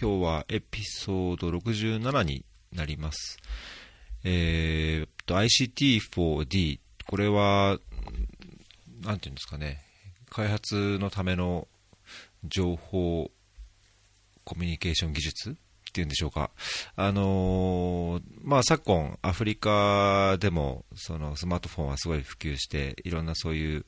[0.00, 3.36] 今日はエピソード67になります。
[4.22, 6.78] えー、と、ICT4D、
[7.08, 7.80] これは、
[9.02, 9.82] なんていうんですかね、
[10.30, 11.66] 開発のための
[12.44, 13.28] 情報
[14.44, 15.56] コミュニケーション技術
[15.92, 16.50] ていうんでしょうか。
[16.96, 23.86] あのー、まあ、昨今、アフリカでも、そのスマートフォンはすごい普及して、いろんなそういう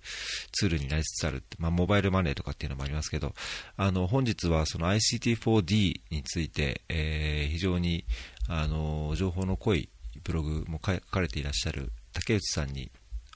[0.53, 3.35] ツールになりつつある、まあ、モバイルマネーとかっていうのもありますけど、
[3.77, 8.05] あの、本日はその ICT4D について、えー、非常に、
[8.49, 9.89] あのー、情報の濃い
[10.25, 12.91] ブログも書かれていらっしゃる竹内さんに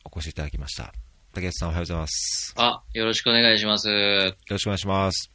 [0.05, 0.93] お越しいただきました。
[1.33, 2.55] 竹内さんおはようございます。
[2.57, 3.89] あ、よろしくお願いします。
[3.89, 5.34] よろしくお願いします。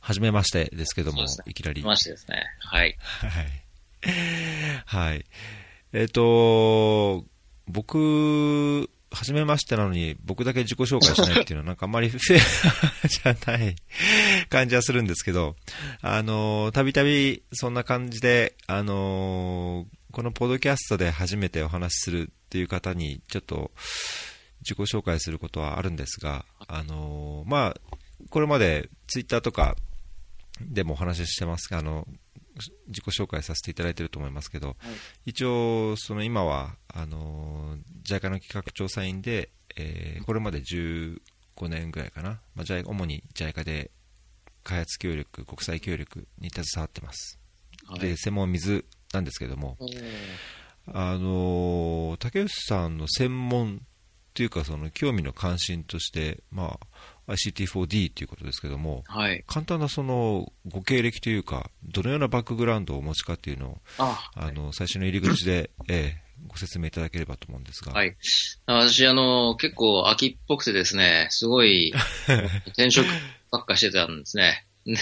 [0.00, 1.82] はじめましてですけども、ね、いきなり。
[1.82, 2.44] ましてですね。
[2.60, 2.96] はい。
[2.98, 3.66] はい。
[4.86, 5.24] はい。
[5.92, 7.24] えっ、ー、と、
[7.66, 12.36] 僕、はじめましてなのに、僕だけ自己紹介しないっていうのは、なんかあんまりフェ
[13.04, 13.76] アじゃない
[14.48, 15.56] 感じはするんですけど、
[16.02, 23.70] あの、たびたびそんな感じで、あの、このポッドキャストで初めてお話しするっていう方に、ちょっと
[24.60, 27.95] 自己紹介することはあるんですが、あの、まあ、
[28.30, 29.76] これまでツイッターとか
[30.60, 32.06] でもお話ししてますが、あの
[32.88, 34.74] 自己紹介させていただいていると思いますけど、は
[35.26, 41.18] い、一応、その今はあの JICA の企画調査員で、えー、これまで15
[41.68, 43.90] 年ぐらいかな、まあ、主に JICA で
[44.64, 47.38] 開発協力、国際協力に携わってます。
[47.86, 49.76] はい、で専門は水なんですけども、
[50.92, 53.82] あの竹内さんの専門
[54.34, 56.86] というか、その興味の関心として、まあ、
[57.28, 67.92] ICT4D ということですけども、はい、簡単なそのご経歴というか、どのようなバックグラウンドをお持ちかというのを、ああの最初の入り口で、えー、ご説明いただければと思うんですが。
[67.92, 68.16] はい。
[68.66, 71.92] 私、あの、結構秋っぽくてですね、すごい
[72.68, 73.06] 転職
[73.50, 74.66] ばっかしてたんですね。
[74.86, 74.94] で、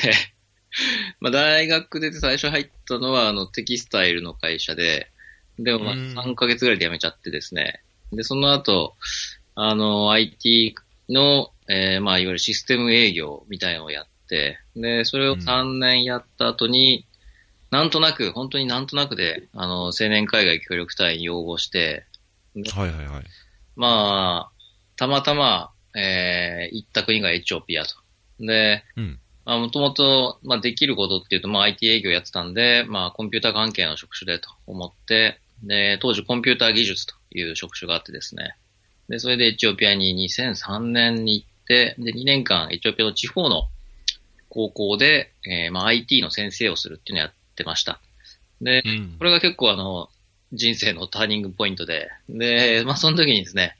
[1.20, 5.10] まあ、大学出て最初入ったのは、あの、テキスタイルの会社で、
[5.58, 7.82] でも、まあ、3ヶ月ぐらいで辞めちゃってですね。
[8.12, 8.96] で、その後、
[9.54, 10.74] あの、IT
[11.08, 17.06] の、えー、まあ、いわゆるシステム営業みたいのをやって、で、それを3年やった後に、
[17.72, 22.04] うん、なんとなく、本当になんとなくで、あの、青年海外協力隊に要望して、
[22.74, 23.24] はいはいはい。
[23.76, 24.52] まあ、
[24.96, 27.94] たまたま、えー、行った国がエチオピアと。
[28.40, 38.56] で、うん、まあ、もともと、まあ、できることっていうと、まあ、IT 営業やってたんで、まあ、コンピューター関係の職種でと思って、で、当時コンピューター技術という職種があってですね。
[39.08, 43.68] で、それでエチオピアに2003年に行って、で、2年間エチオピアの地方の
[44.48, 48.00] 高校で、えー、まあ IT の先生をするっていうのをやってました。
[48.60, 50.08] で、うん、これが結構あの、
[50.52, 53.76] 人生のターニングポイントで、で、まあその時にですね、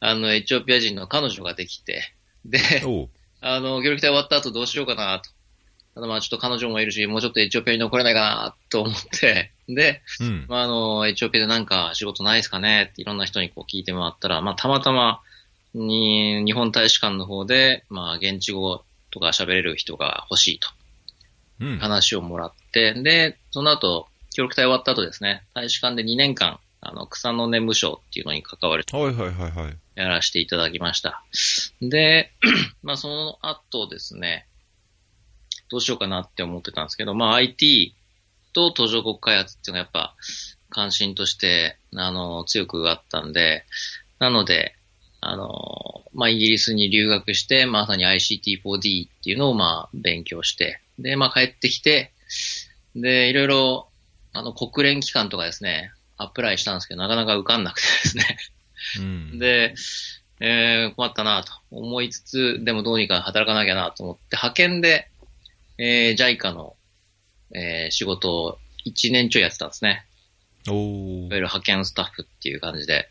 [0.00, 2.14] あの、エチオピア人の彼女ができて、
[2.44, 2.58] で、
[3.40, 5.30] あの、協力隊終わった後どうしようかなと。
[5.94, 15.20] ただまあちょっと彼女もいるし、もうちょっとエチオピアに残れないかなと思って、で、うん、まああの、エチオピアでなんか仕事ないですかねっていろんな人にこう聞いてもらったら、まあたまたま、
[15.74, 20.68] に、日本大使館の方で、まあ現地語とか喋れる人が欲しいと。
[21.78, 28.84] 話をもらって、うん、で、その後、協力隊終わった後ですね、大使館で2年間、あの、草の根無償っていうのに関わる。
[28.90, 29.76] はいはいはいはい。
[29.94, 31.22] やらせていただきました。
[31.80, 32.32] で、
[32.82, 34.46] まあその後ですね、
[35.70, 37.94] どうしようかなって思ってたんですけど、まあ IT
[38.52, 40.14] と途上国開発っていうのがやっぱ
[40.68, 43.64] 関心として、あの、強くあったんで、
[44.18, 44.76] なので、
[45.28, 52.12] あの、まあイギリスに留学して、まさに ICT4D っていうのをまあ勉強して、で、まあ帰ってきて、
[52.94, 53.88] で、いろいろ、
[54.32, 58.38] あの、国連機関とかですね、アプライしたんですけど、なかなか受かんなくてですね。
[58.98, 59.74] うん、で、
[60.40, 65.08] えー、困ったなと思いつつ、でもどうにか働かなきゃなと思って、派遣で
[65.78, 66.76] えー、JICA の、
[67.52, 70.06] えー、仕事を1年ちょいやってたんですね。
[70.68, 73.08] おいわゆる派遣スタッフっていう感じで。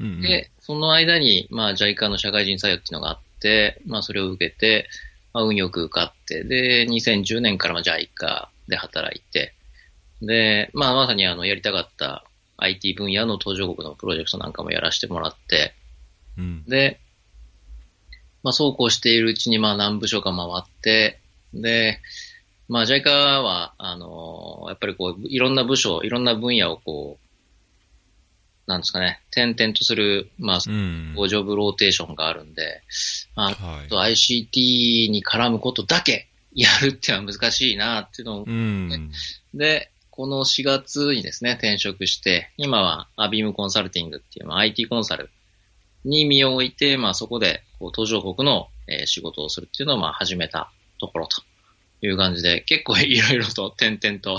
[0.00, 4.88] うんうん、で、その間に、まあ、JICA の社会人採用っていうのがあって、まあ、それを受けて、
[5.32, 9.54] まあ、運よく受かって、で、2010年から JICA で働いて、
[10.22, 12.24] で、まあ、まさにあの、やりたかった
[12.58, 15.74] IT 分野の途上国のプロジェクトなんかもやらせてもらって、
[16.38, 17.00] うん、で、
[18.42, 21.20] まあ、そうこうしているうちに、まあ、何部署か回って、
[21.52, 22.00] で、
[22.68, 27.25] まあ、JICA は、あのー、やっぱりこう、いろんな部署、いろんな分野をこう、
[28.66, 32.82] なんですかね、点々とする、まあ、うん、ジョブローテーションがあるんで、
[33.36, 33.46] まあ、
[33.94, 39.10] はい、ICT に絡むことだけやるっていうのは難しいなっていうのを、うん、
[39.54, 45.30] で、この4月にですね、転職して、今はアビームコンサルティングっていう、まあ、IT コンサル
[46.04, 51.42] に身を置いて、まあそこで、こう、途上国の、えー、仕事をするっていうのを、まあ始めたところと
[52.00, 54.38] いいう感じで、結構いろいろと点々と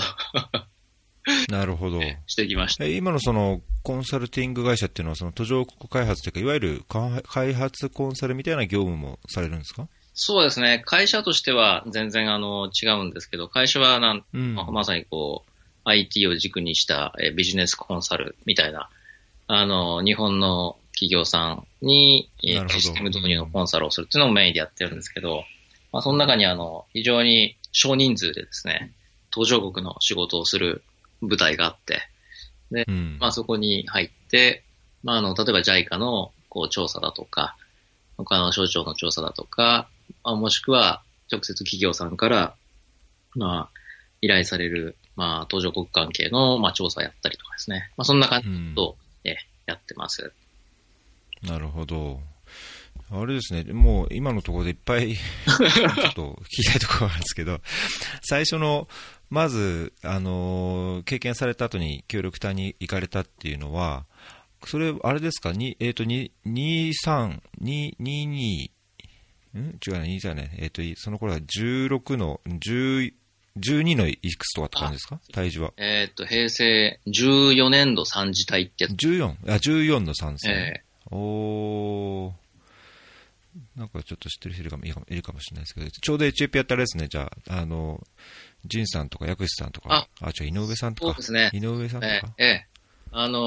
[1.50, 2.00] なるほど。
[2.26, 2.86] してきました。
[2.86, 6.84] 今のそのコンサルティング会社っていうのは、その途上国開発というか、いわゆる
[7.28, 9.88] 開発コンサルみたいな業務もされるんですか？
[10.14, 10.82] そうですね。
[10.84, 15.50] 会社としては全然あの違うんですけど、会社はなん、うん、ままさにこう、
[15.84, 18.90] IT を軸にしたビジネスコンサルみたいな、
[19.46, 25.44] あの、日本の企業さんにシステム導入のコンサルをするっていうのをメインでやってるんですけど、
[25.92, 28.92] まあ、その中にあの、非常に少人数でですね、
[29.30, 30.82] 途上国の仕事をする
[31.22, 32.00] 部隊があって、
[32.70, 34.64] で、うん、まあそこに入って、
[35.02, 37.56] まああの、例えば JICA のこう調査だとか、
[38.16, 39.88] 他の省庁の調査だとか、
[40.24, 42.54] まあ、もしくは直接企業さんから、
[43.34, 43.78] まあ、
[44.20, 47.90] 依頼される、まあ、途上国関係の、まあ、調査やったりとかですね。
[47.96, 49.36] まあ、そんな感じと、うん、え、
[49.66, 50.32] やってます。
[51.42, 52.20] なるほど。
[53.10, 57.60] あれですね、もう今のところでいっぱい ちょっと聞きたいところがあるんですけど、
[58.22, 58.88] 最初の、
[59.30, 64.04] まず、あのー、経験された後に協力隊に行かれたっていうのは、
[64.66, 68.70] それ、あれですか、にえっ、ー、と、2、3、2、2、2、
[69.54, 69.78] ん？
[69.86, 73.14] 違うね、2じゃね、えっ、ー、と、その頃は16の、10、
[73.58, 75.20] 12のいくつとかって感じですか？
[75.32, 75.72] 体重は。
[75.76, 78.92] えっ、と、平成14年度3次隊ってやつ。
[78.92, 79.36] 14?
[79.46, 80.84] あ、14の3ですね。
[81.10, 82.47] えー、おー。
[83.76, 88.06] なんかちょっと知ってる人いるかもいるかもしれないですけど、ちょうどエチオピアってあれですね、じゃあ、あの、
[88.64, 91.12] ジンさんとか薬師さんとか、あ、あじゃ井上さんとか。
[91.12, 91.50] そうですね。
[91.52, 92.34] 井上さんとか？
[92.38, 92.66] ええ
[93.10, 93.38] あの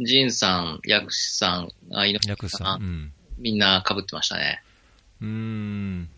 [0.00, 4.62] ー、ジンさん、薬師さん、あ、井上さん、うん、みんな被ってましたね。
[5.20, 6.08] うん。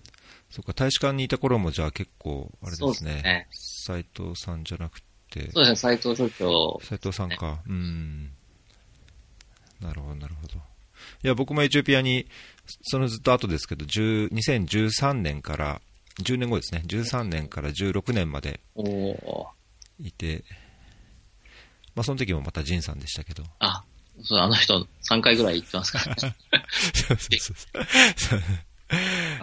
[0.48, 3.48] そっか、大使館にいた頃もじゃあ結構、あれですね。
[3.52, 5.50] 斎、ね、藤さんじゃなくて。
[5.52, 7.60] そうですね、斎藤所長、斎藤さんか。
[7.66, 8.30] うん。
[9.80, 10.54] なるほど、なるほど。
[10.54, 10.60] い
[11.26, 12.26] や、僕もエチオピアに
[12.82, 15.80] そのずっと後ですけど、2013年から、
[16.22, 18.60] 10年後ですね、13年から16年まで
[19.98, 20.44] いて、
[21.94, 23.44] まあ、その時もまた仁さんでしたけど。
[23.58, 23.84] あ、
[24.22, 26.16] そう、あの人3回ぐらい行ってますから。
[26.16, 27.56] そうそう
[28.16, 28.40] そう。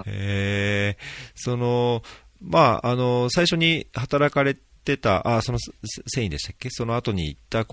[0.05, 1.03] えー、
[1.35, 2.03] その、
[2.41, 6.69] まあ、あの、最初に働かれてた、あ、その繊維でしたっけ？
[6.69, 7.65] その後に行った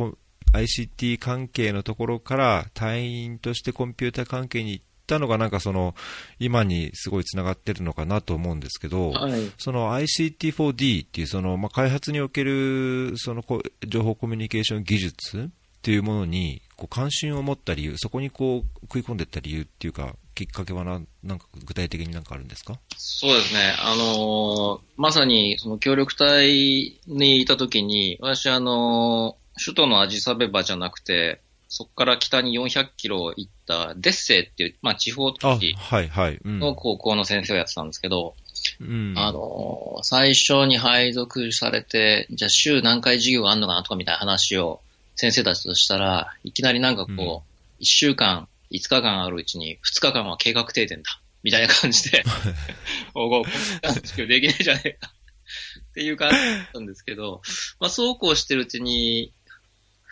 [0.53, 5.95] ICT 関係のところから隊員としてコンピューター関係に行ったのがなんかその
[6.39, 13.45] 今にすごいつながってるのかなと思うんですけど、はい、その ICT4D っていうその、まあ、開発におけるその
[13.87, 22.79] 情報コミュニケーション技術っていうものにこう関心を持った理由、そこにこう食い込んでいった理由っていうか、きっかけはななんか具体的になんかあるんですか？
[22.97, 23.75] そうですね。
[23.79, 31.41] あのー、まさにその協力隊にいたときに、私あのー、首都のアジサベバじゃなくて、
[31.73, 35.77] そこから北に400キロ行ったデッセイっていう、まあ地方都市
[36.45, 38.35] の高校の先生をやってたんですけど、
[38.81, 44.81] うん、あの、最初に配属されて、じゃあ週何回授業があるのかなとかみたいな話を
[45.15, 47.41] 先生たちとしたら、いきなりなんかこう、うん、1
[47.83, 51.21] 週間、5日間あるうちに2日間は計画停電だ。
[51.45, 52.25] みたいな感じで、
[53.15, 53.53] おご、こん
[53.83, 55.13] な授業できないじゃねえか。
[55.91, 57.43] っていう感じだったんですけど、
[57.79, 59.33] まあそうこうしてるうちに、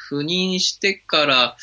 [0.09, 1.57] 赴任してから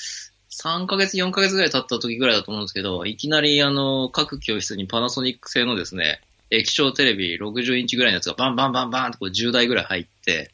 [0.51, 10.51] 3ヶ月、4ヶ月ぐらい経った時ぐらいだと思うんですけど、いきなりあの、各教室にパナソニック製のですね、液晶テレビ60インチぐらいのやつがバンバンバンバンってこう10台ぐらい入って、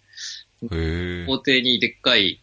[0.62, 0.68] 校
[1.46, 2.42] 庭にでっかい、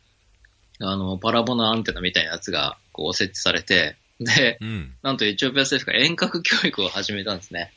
[0.81, 7.73] あの、パラボナアンテナみたいなやつがこう設置されて、で、うん、なんとエチオピア政府が遠隔教育を始めたんですね。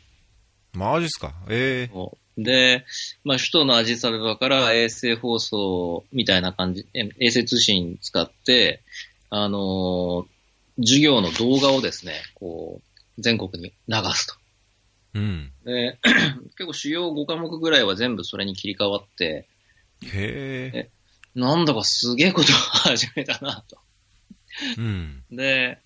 [0.73, 1.33] マジっすか？
[1.49, 2.85] ええー、で、
[3.23, 8.81] まあ、首都のアジサベバから衛星放送みたいな感じ、衛星通信使って、
[9.29, 10.25] あのー、
[10.79, 12.81] 授業の動画をですね、こ
[13.17, 14.35] う、全国に流すと。
[15.13, 15.51] うん。
[15.65, 15.99] で、
[16.57, 19.47] 結構主要5科目ぐらいは全部それに切り替わって、
[20.03, 20.89] へえ。
[21.35, 23.77] なんだかすげえことを始めたなと。
[24.77, 25.23] うん。
[25.31, 25.79] で、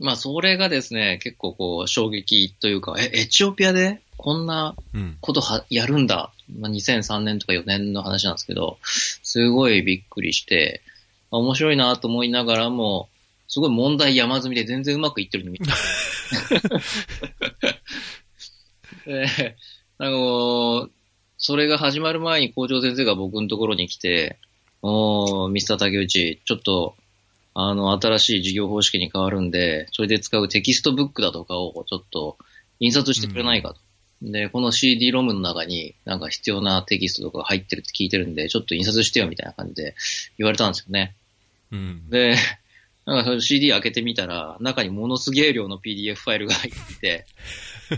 [0.00, 4.74] まあそれがですね、結構こう衝撃というか、え、エチオピアでこんな
[5.20, 6.32] ことは、やるんだ。
[6.58, 10.82] まあ、2003年とか4年の話なんですけど、すごいびっくりして、
[11.30, 13.08] まあ、面白いなと思いながらも、
[13.46, 15.64] すごい問題山積みで全然うまくいってるの見て。
[19.06, 19.56] で、
[19.98, 20.88] あの
[21.38, 24.38] それが始まる前に校長先生が僕のところに来て、
[24.82, 26.94] おー、ミスター竹内、ちょっと、
[27.54, 32.36] あの、新しい授業方式に変わるんで、それで使うテキストブックだとかをちょっと
[32.80, 33.80] 印刷してくれないかと。
[34.20, 39.94] で、この CD ロムの中になんか必要なテキストとか入ってるって聞いてるんで、ちょっと印刷してよみたいな感じで
[40.38, 41.14] 言われたんですよね。
[41.70, 42.34] うん、で、
[43.06, 47.26] なんかその CD 開けてみたら、中にものすげえ量の PDF ファイルが入ってて、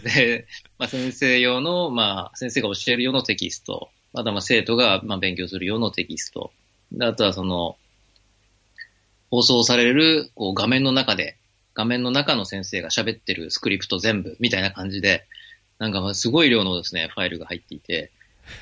[0.14, 0.46] で、
[0.78, 6.52] まあ、先生用の、まあ、先生が教える用のテキスト、またまあ生徒がまあ勉強する用のテキスト、
[6.92, 7.76] であとはその、
[9.30, 11.36] 放送されるこう画面の中で、
[11.74, 15.24] 画面の中の先生が喋ってるスクリプト全部みたいな感じで、
[15.80, 18.12] なんかすごい量のですね、ファイルが入っていて、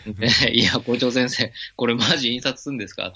[0.53, 3.13] いや、校長先生、これマジ印刷するんですか？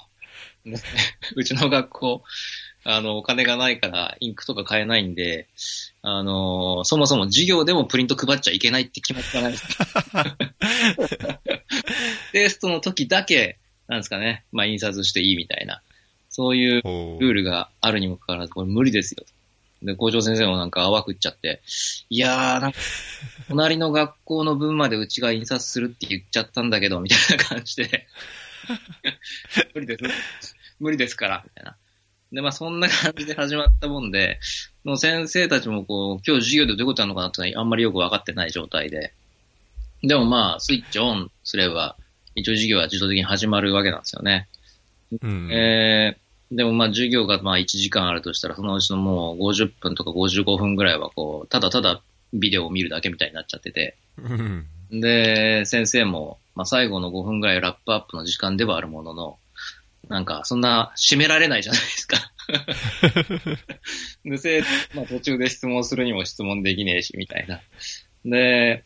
[1.37, 2.23] うちの学校、
[2.85, 5.49] あの、お金がないからインクとか買えないんで、
[6.02, 9.52] あのそもそも授業でもプリント配っちゃいけないって決まってない。
[9.52, 9.66] です。
[12.32, 15.80] テストの時だけ、なんですかね、まあ印刷していいみたいな、
[16.28, 19.25] そういうルールがあるにもかかわらず、これ無理ですよ。
[19.83, 21.61] で、校長先生もなんか泡食っちゃって、
[22.09, 22.79] いやー、なんか、
[23.49, 28.07] 隣の学校の分までうちが印刷するって言っちゃったんだけど、みたいな感じで、
[29.75, 29.99] 無理で
[30.41, 30.57] す。
[30.79, 31.77] 無理ですから、みたいな。
[32.33, 34.41] で、まあそんな感じで始まったもんで、
[34.85, 39.12] もう先生たちもこう、今日授業でどういうことなのかなってあんまりよくわかってない状態で。
[40.03, 41.97] でもまあ、スイッチオンすれば、
[42.35, 44.49] 一応授業は自動的に始まるわけなんですよね。
[45.21, 46.22] うん、えー、
[46.54, 52.02] でもまあ授業がまあ1時間あるとしたら、そのうちのもう50分とか55分ぐらいはこう、ただただ
[52.35, 53.97] ビデオを見るだけみたいになっちゃってて。
[54.90, 59.38] で、先生も、まあ最後の5分ぐらいラップアップの時間ではあるものの、
[60.09, 62.18] なんか、そんな、締められないじゃないですか。
[64.25, 64.62] で、せ
[64.94, 67.62] まあ途中で質問するにも質問できねえし、みたいな。
[68.25, 68.85] で、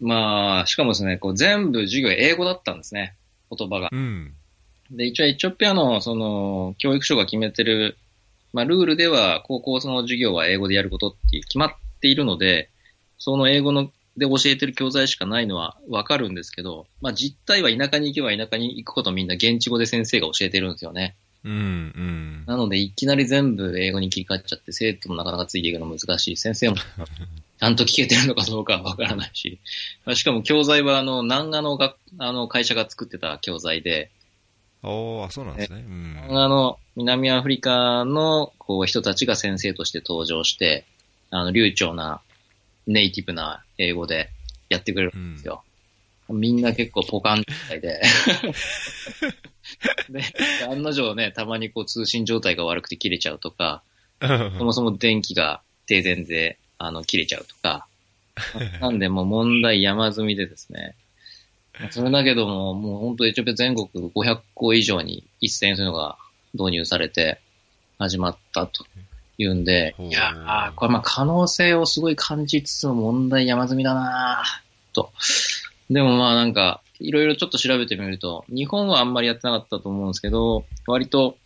[0.00, 3.14] まあ、しかもですね、こう全部授業英語だったんですね、
[3.50, 3.88] 言葉が。
[3.92, 4.32] うん、
[4.90, 7.96] で、一応エチオピアの、その、教育省が決めてる、
[8.52, 12.70] まあ、ルールでは、高校その授業は英語でやることって決まっているので、
[13.18, 21.16] その英語ので教えてる教材しかないのはわかるんですけど、まあ実態は田舎に行けば田舎に行くことみんな現地語で先生が教えてるんですよね。
[21.44, 22.44] うん、うん。
[22.46, 26.36] なのでいきなり全部英語に切り替わっちゃって生徒もなかなかついていくの難しい。
[26.36, 26.76] 先生も
[27.58, 29.58] ちゃんと聞けてるのかどうかはわからないし。
[30.14, 34.10] しかも教材はあの、南画のがあの会社が作ってた教材で、
[34.82, 35.84] おあ、そうなんですね。
[35.86, 40.84] うん、あの、南アフリカのこう人たちが先生として登場して、
[41.30, 42.20] あの、流暢な
[42.86, 44.30] ネイティブな英語で
[44.68, 45.62] やってくれるんですよ。
[46.28, 48.00] うん、みんな結構ポカン状態で。
[50.10, 50.22] で、
[50.68, 53.82] 案の定ね、たまにこう通信状態が悪くて切れちゃうとか、
[54.20, 57.86] そもそも電気が停電で、あの、切れちゃうとか、
[58.80, 60.94] なんでもう問題山積みでですね、
[61.90, 66.16] それだけども、もう本当エチオピア全国500校以上に一斉にそういうのが
[66.54, 67.40] 導入されて
[67.98, 68.84] 始まったと
[69.38, 74.94] 言うんで、いやー、これまあ可能性をすごい感じつつも問題山積みだなー。
[74.94, 75.12] と。
[75.90, 81.36] でもまあなんか、いろいろちょっと調べてみると、日本はあんまりやってなかったと思うんですけど、割と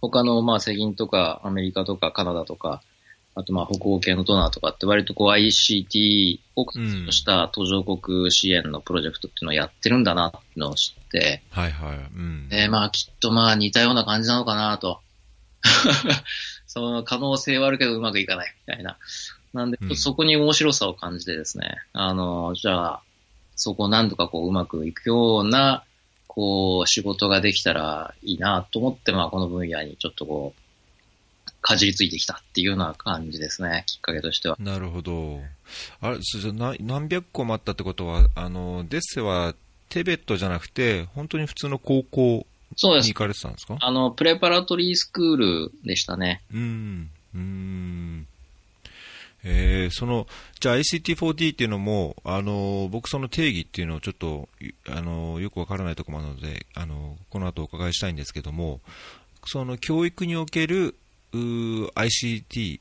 [0.00, 2.82] 他のまあ世銀とかアメリカとかカナダとか、
[3.38, 11.98] あとまあ北欧系のドナーとかって割とこう ICT を活用した途上国支援のプロジェクトっていうのをやってるんだなっていうのを知って、はいはい。
[11.98, 15.00] うん、で、まあきっとまあ似たような感じなのかなと。
[16.66, 18.96] その可能性はあるけどうまくいかないみたいな。
[19.52, 23.02] なんで、そこに面白さを感じてですね、うん、あの、じゃあ、
[23.54, 25.84] そこを何とかこううまくいくような、
[26.26, 30.65] こう、仕事ができたらいいなと思って、まあ、この分野にちょっとこう、
[31.66, 34.56] かじりついてきたっていうような感じですね、きっかけとしては。
[34.60, 35.40] なるほど。
[36.00, 39.52] あれ、そ何百個もあったってことは、あの、デッセは
[39.88, 42.46] テベットじゃなくて、本当に普通の高校。
[42.76, 43.78] に行かれてたんですか？
[43.80, 46.40] あの、プレパラトリースクールでしたね。
[46.52, 47.10] うん。
[47.34, 48.26] うん。
[49.42, 50.26] えー、その、
[50.60, 54.48] じゃあ ICT4D っていうのも、あの、僕その定義っていうのをちょっと、
[54.88, 58.80] あの、よくわからないところなので、あの、この後お伺いしたいんですけども、
[59.46, 60.96] その教育における、
[61.32, 62.80] ICT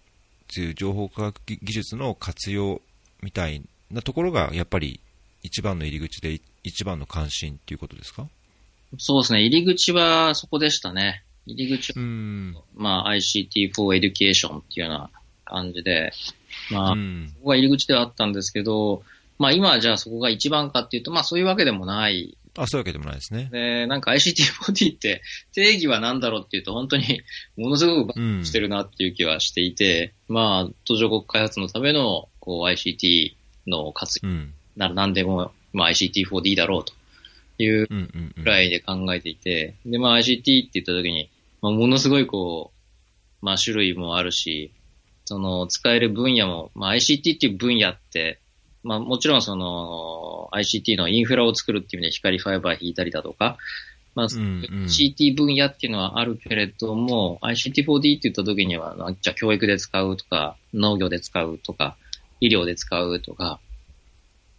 [0.53, 2.81] という情報科学技術の活用
[3.21, 3.61] みたい
[3.91, 4.99] なところが、やっぱり
[5.43, 8.27] 一番の入り口で一番の関心っていうことですか？
[8.97, 9.41] そうですね。
[9.41, 11.23] 入り口はそこでしたね。
[11.45, 12.01] 入り口は、
[12.75, 15.09] まあ ICT for Education っていうような
[15.43, 16.13] 感じで、
[16.71, 19.03] まあ、そこが入り口ではあったんですけど、
[19.37, 22.37] まあ今はじゃあそこが一番かっていうと、まあそういうわけでもない。
[22.57, 23.49] あ、そういうわけでもないですね。
[23.51, 25.21] で、なんか ICT40 って
[25.53, 27.21] 定義は何だろうっていうと本当に
[27.57, 33.33] ものすごくバッしてるなっていう気はしていて、うん、まあ途上国開発のためのこう ICT
[33.67, 36.93] の活用、うん、なら何でも、まあ ICT4D だろうと
[37.57, 41.29] いうくらいで考えていて、で、まあ ICT って言った時に、
[41.61, 42.71] まあ、ものすごいこ
[43.41, 44.71] う、まあ種類もあるし、
[45.25, 48.39] その使える分野も、まあ ICT っていう分野って、
[48.85, 53.57] まあもちろんその ICT のインフラを作るっていう意味で光ファイバー引いたりだとか、
[54.15, 61.97] まあ、ICT 分野っていうのはあるけれども、ICT4D って言った時には、じゃあ教育で使うとか、農業で使うとか、
[62.39, 63.59] 医医療で使うとか、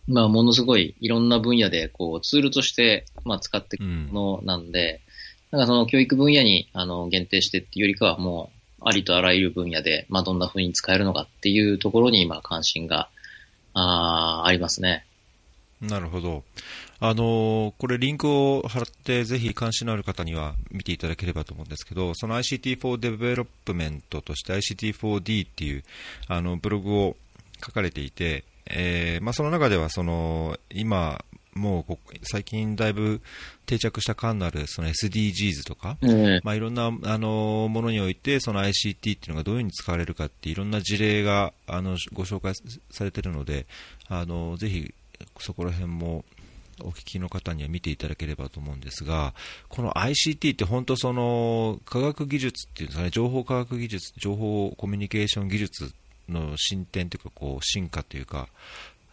[0.09, 5.00] まあ、ものすごいいろんな分野で、こう、ツールとして、まあ、使っていくものなんで、
[5.52, 13.09] うん、なんかその教育分野に、あの、限定してっていうよりかは、もう、ありとあらゆる分野で、まあ、どんな風に使えるのかっていうところに、今、関心が、
[13.78, 15.04] あありますね。
[15.83, 16.42] なるほど。
[16.99, 25.85] あのー、これリンクを貼って、ぜひ関心のある方には見ていただければと思うんですけど、その ICT4 デベロップメントとして ICT4D っていう
[26.28, 27.16] あのブログを
[27.62, 31.23] 書かれていて、えー、まあ、その中ではその今、
[31.57, 33.21] もう最近だいぶ
[33.65, 42.55] 定着した感のあるその SDGs とか、うん、まあ、いろんなあのものにおいてその ICT っていうのがどういうふうに使われるかっていろんな事例があのご紹介
[42.91, 43.67] されているので
[44.09, 44.95] あのぜひ
[45.39, 46.25] そこら辺も
[46.83, 49.35] お聞きの方には見ていただければと思うんですが、
[49.69, 55.93] この ICT って本当その科学技術っていうんですかね、情報科学技術、情報コミュニケーション技術
[56.29, 58.49] の進展というか、こう進化というか、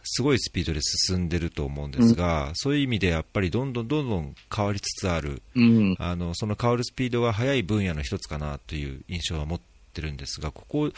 [0.04, 9.60] すごいスピードで進んでると思うんですが、うん、そういう意味でやっぱりどんどんどんどん変わりつつある、うん、あのその変わるスピードが速い分野の一つかなという印象は持っ
[9.92, 10.92] てるんですが、ここ、例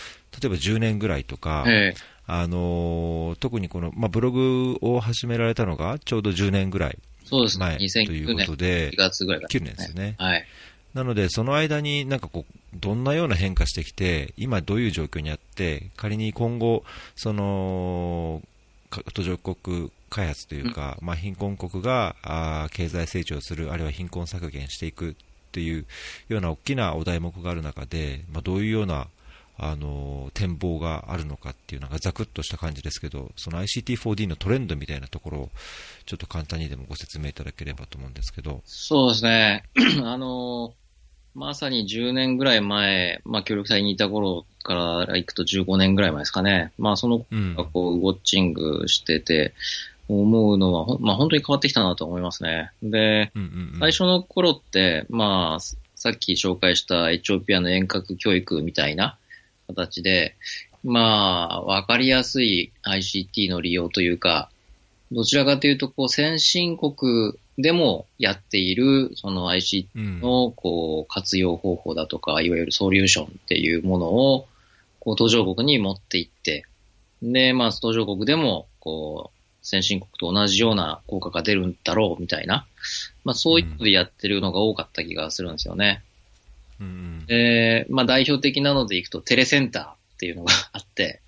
[0.45, 1.95] えば10年ぐらいとか、ええ、
[2.27, 6.99] あの特にこの、まあ、ブログを始められたのがちょうど10年ぐらい
[7.93, 10.15] 前ということで、9月ぐらい9年ですよね。
[10.19, 10.47] はい。
[10.95, 16.85] なので、その間になんかこう、どんなような変化してきて、今どういう状況にあって、仮に今後、
[17.17, 18.43] その、
[19.15, 25.17] 途上国開発というか、うん、まあ、貧困国があ経済成長する、あるいは貧困削減していく
[25.53, 25.87] という
[26.29, 29.09] ような大きなお題目がある中で、まあ、どういうような
[29.59, 35.51] あの展望があるのかっていうのがざくっとした感じですけど、その ICT4D のトレンドみたいなところを、
[36.05, 38.61] ちょっと簡単にでもご説明いただければと思うんですけど。
[38.67, 39.65] そうですね。
[40.05, 40.75] あの、
[41.37, 46.73] まさに10年ぐらい前、まあ、協力隊にいた頃から行くと15年ぐらい前ですかね。
[46.79, 49.53] まあ、その、こう、ウォッチングしてて、
[50.09, 52.71] 思うのは、まあ、本当に変わってきたなと思いますね。
[52.83, 53.33] で、
[53.81, 59.19] 最初の頃って、まあ、さっき紹介したエチオピアの遠隔教育みたいな、
[59.67, 60.37] 形で、
[60.85, 64.49] まあ、わかりやすい ICT の利用というか、
[65.13, 69.89] どちらかというと、こう、先進国でもやっている、その ICT
[70.21, 74.47] の、こう、活用方法だとか、いわゆるソリューションっていうものを、
[75.01, 76.65] こう、途上国に持っていって、
[77.23, 82.67] で、まあ、途上国でも、こう、先進国と同じような効果が出るんだろう、みたいな、
[83.25, 86.03] まあ、そういうことでやってるのが多かった気がするんですよね。
[86.81, 91.21] うん、で、まあ代表的なのでいくとテレセンターっていうのがあって、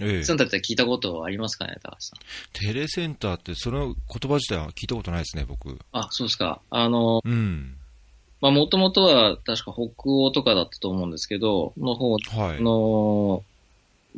[0.00, 2.18] ええ、センターって聞いたことありますかね、高橋さん。
[2.52, 3.94] テレセンターって、その言
[4.30, 5.78] 葉自体は聞いたことないですね、僕。
[5.92, 6.60] あ、そうですか。
[6.70, 7.76] あの、うん。
[8.40, 13.44] まあ、もともとは確か北欧とかだったと思うんですけど、の方、はい、の、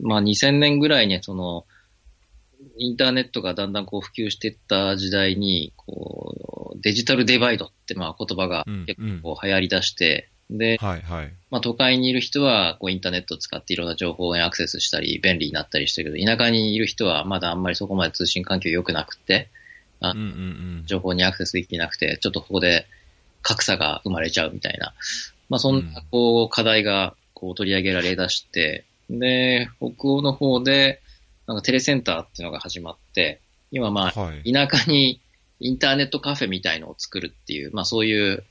[0.01, 1.65] まあ、2000年ぐらいに、その、
[2.77, 11.33] インターネットがだんだんこう普及していった時代に、こう、デジタルデバイドってまあ言葉が結構流行り出して、で、はいはい。
[11.51, 19.49] まあ都会にいる人はこうインターネットを使っていろんな情報にアクセスしたり便利になったりしてるけど、田舎にいる人はまだあんまりそこまで通信環境良くなくて、
[20.01, 20.29] あうんうんう
[20.83, 22.87] ん、情報にアクセスできなくて、ちょっとここで
[23.43, 24.95] 格差が生まれちゃうみたいな。
[25.49, 31.01] まあそんなこう課題がこう取り上げられ出して、で、北欧の方で
[31.47, 35.21] なんかテレセンターっていうのが始まって、今まあ、田舎に
[35.61, 38.45] インターネットカフェみたいのを作るっていう、まあそういう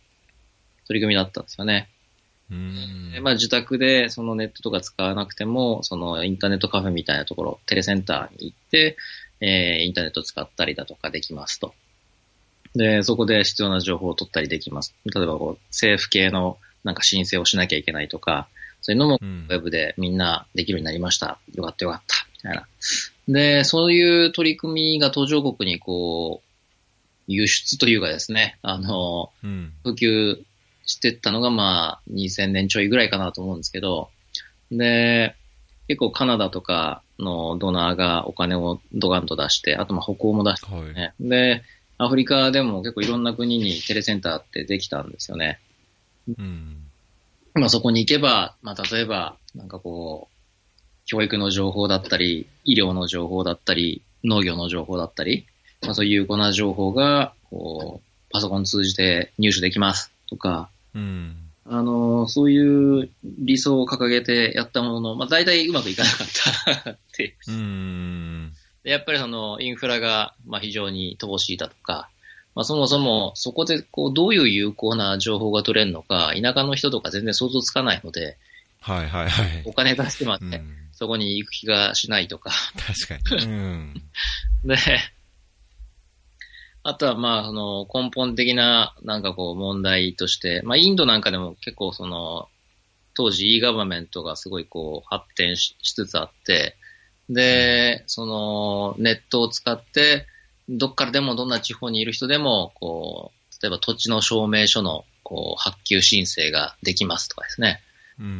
[0.88, 1.90] 取り組みだったんですよね。
[3.14, 8.98] でまあ、自宅でそのネットとか使わなくても、そのインターネットカフェみたいなところ、テレセンターに行って、
[9.40, 11.74] えー、インターネットを使ったりだとかできますと。
[12.76, 14.94] で、そこで必要な情報を取ったりできます。
[15.06, 18.50] 例えばこう、政府系のなんか申請をしなきゃいけないとか、
[18.82, 21.40] そういうのもウェブでみんなできるようになりました。
[21.54, 22.28] よかったよかった。
[22.34, 22.68] みたいな。
[23.28, 26.52] で、そういう取り組みが途上国にこう、
[27.28, 30.42] 輸出というかですね、あの、うん、普及
[30.92, 34.10] してったのが、まあ、2000年ちょいぐらいかなと思うんですけど、
[34.72, 35.36] で、
[35.88, 41.64] 結構カナダとかのドナーがお金をドガンと出して、あとまあ北欧も出して、ね、はい、で、
[41.98, 45.60] アフリカでも結構いろんな国にテレセンターってできたんですよね。
[46.28, 46.78] うん。
[47.54, 55.46] まあそこに行けば、まあ例えば、なんかこう、教育の情報だったり、医療の情報だったり、農業の情報だったり、
[55.82, 72.10] まあそういう有効な情報が、こう、パソコン通じて入手できますとか、うん、あの、そういう理想を掲げてやったものの、まあ、大体うまくいかなかったってうん、やっぱりそのインフラが、まあ、非常に乏しいだとか、
[72.56, 78.38] まあ、そもそもそこでこうどういう有効な情報が取れるのか、田舎の人とか全然想像つかないので、
[78.82, 79.64] はいはいはい。
[79.66, 82.52] お金出してまで、うん、そこに行く気がしないとか。
[83.08, 83.46] 確かに。
[83.46, 83.94] うん、
[84.66, 84.76] で、
[86.84, 92.48] あとはまあ、その根本的ななんかこう問題として、まあインドなんかでも結構その、
[93.14, 96.76] 当時 e ガバメントがすごいこう発展しつつあって、
[97.30, 100.26] で、そのネットを使って、
[100.70, 107.82] どっからでもどんな地方にいる人でも、こう、例えば土地の証明書のこう発給申請ができますとかですね。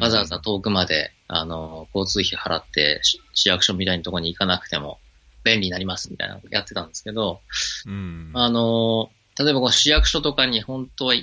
[0.00, 3.00] わざわざ遠くまで、あの、交通費払って
[3.34, 4.98] 市役所みたいなところに行かなくても、
[5.44, 7.40] 便利になりますみたいなのやってたんですけど、
[7.86, 11.14] うん、あの、例えばこう市役所とかに本当は、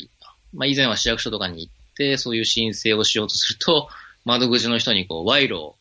[0.53, 3.89] まあ以前は市役所とかに行って、そういう申請をしようとすると、
[4.25, 5.77] 窓口の人にこう賄賂を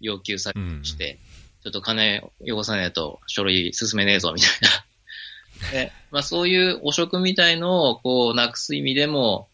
[0.00, 1.18] 要求されして、うん、
[1.62, 5.70] ちょっと金汚さねえと書類進めねえぞみたいな。
[5.70, 9.48] で、まあそういう汚職みたいのをこうなくす意味でも、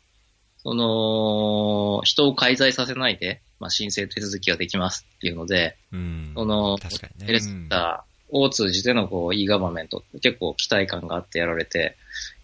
[0.62, 11.96] その、人を介在させないで、まあ申請手続きができますっていうので、うん、その、ね、テレスタを通じてのこう e ガバメント結構期待感があってやられて、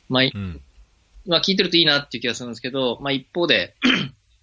[0.08, 0.60] まあ、うん、
[1.26, 3.74] まあ聞いてるといいなっていう気がするんですけど、まあ一方で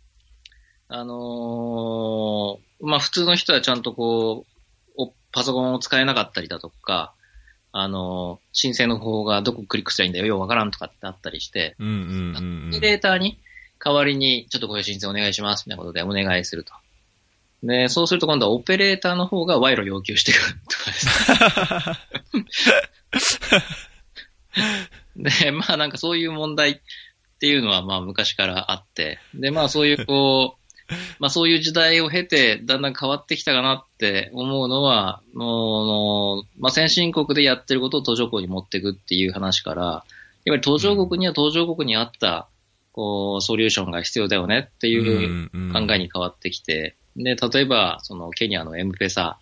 [0.87, 4.53] あのー、まあ普通の人はちゃんとこう、
[5.31, 7.13] パソコンを使えなかったりだとか、
[7.71, 13.39] あのー、申請の方法がどこクリックしたらいいんだよ、ようわからんとかってあったりして、うんうんうん、データに
[13.83, 16.73] 代わりにちょっとこういう申請お願いしますみたいなことでお願いすると。
[17.63, 20.91] で、そうすると今度はオペレーターの方が賄賂要求してくるとか
[23.13, 23.39] です
[25.45, 26.79] で、まあなんかそういう問題っ
[27.39, 30.63] ていうのはまあ昔からあって、で、まあそういうこう、
[31.19, 40.03] まあそういう時代を経てだんだん変わってきたかなって思うのは、もう、まあ先進国でやってることを途上国に持っていくっていう話から、やっ
[40.47, 42.49] ぱり途上国には途上国にあった、
[42.91, 49.39] こう、ソリューションが必要だよねっていう考えに変わってきて、で、例えば、その、ケニアのエムペサ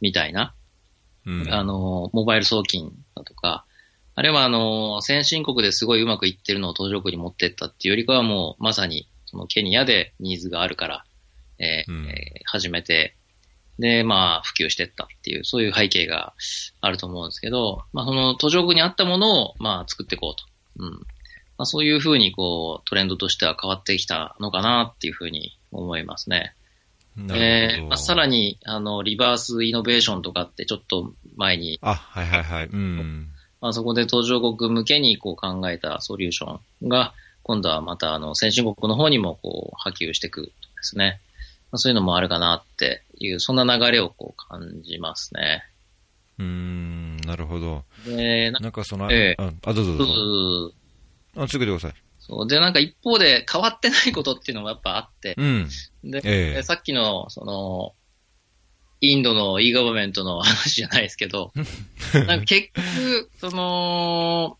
[0.00, 0.54] みたいな、
[1.26, 3.64] うん、あの、モバイル送金だとか、
[4.14, 11.04] あれはあの、先進国ですごいうまくいってるのを途上国に持ってったっていうよりかはもう、まさに、そのケニアでニーズがあるから、
[11.58, 12.14] えー、うん、えー、
[12.46, 13.16] 始めて、
[13.78, 16.34] で、まあ、普及してったっていう、そういう背景が
[16.80, 20.44] あると思うんですけど、まあ、その途上国にあったものを、まあ、作っていこうと。
[20.84, 20.92] うん。
[21.56, 26.54] まあ、そういうふうに、こう、トレンドとしては変わってきたのかなっていうふうに思いますね。
[27.18, 31.78] えーまあ、さらに、あの、リバースイノベーションとかってちょっと前に。
[31.82, 32.66] あ、はいはいはい。
[32.66, 33.28] うん。
[33.60, 41.20] まあ、そこで途上国向けにこう考えたソリューションが、今度はまたあの、先進国の方にもこう波及していくですね。
[41.72, 45.64] まあ、そういうのもあるかなっていう、そんな流れをこう感じますね。
[46.38, 47.84] うん、なるほど。
[48.06, 50.72] で、なんかその、えー、あ、どうぞどうぞ。
[51.36, 51.94] あ、続けてください。
[52.46, 55.68] で、なんか一方で変わってないことっていうのもやっぱあって、うん、
[56.04, 57.94] で、えー、さっきの、その、
[59.00, 61.52] インドの e ガバメントの話じゃないですけど、
[62.26, 64.58] なんか結局、その、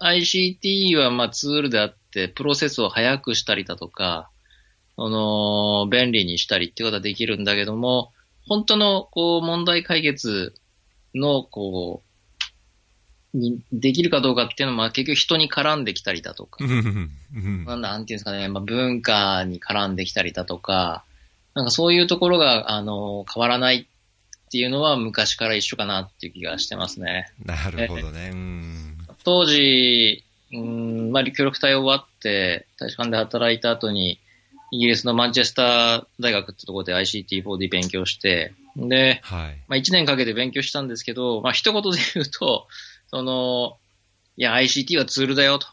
[0.00, 4.30] ICT はまあツールであって、プロセスを早くしたりだとか、
[4.96, 8.12] その、便利にしたりっていうことはできるんだけども、
[8.46, 10.54] 本当の、こう、問題解決
[11.14, 12.11] の、こう、
[13.34, 16.62] にできるかどうかっていうのは、結局人に絡んできたりだとか、
[17.64, 21.04] まあ、なんていうんですかね、まあ、文化に絡んできたりだとか、
[21.54, 27.32] なんかそういうところが、あの、変わらないっていうのは昔から一緒かなっていう気がしてますね。
[27.44, 28.32] なるほどね。
[29.24, 34.18] 当時、うん、まあ、協力隊終わって、大使館で働いた後に、
[34.72, 42.66] イギリスのマンチェスター大学ってところで ICT4D 勉強して、で、はい、まあ1年かけて勉強したんですけど、まあ一言で言うと、
[43.12, 43.76] その、
[44.36, 45.66] いや、ICT はツールだよと。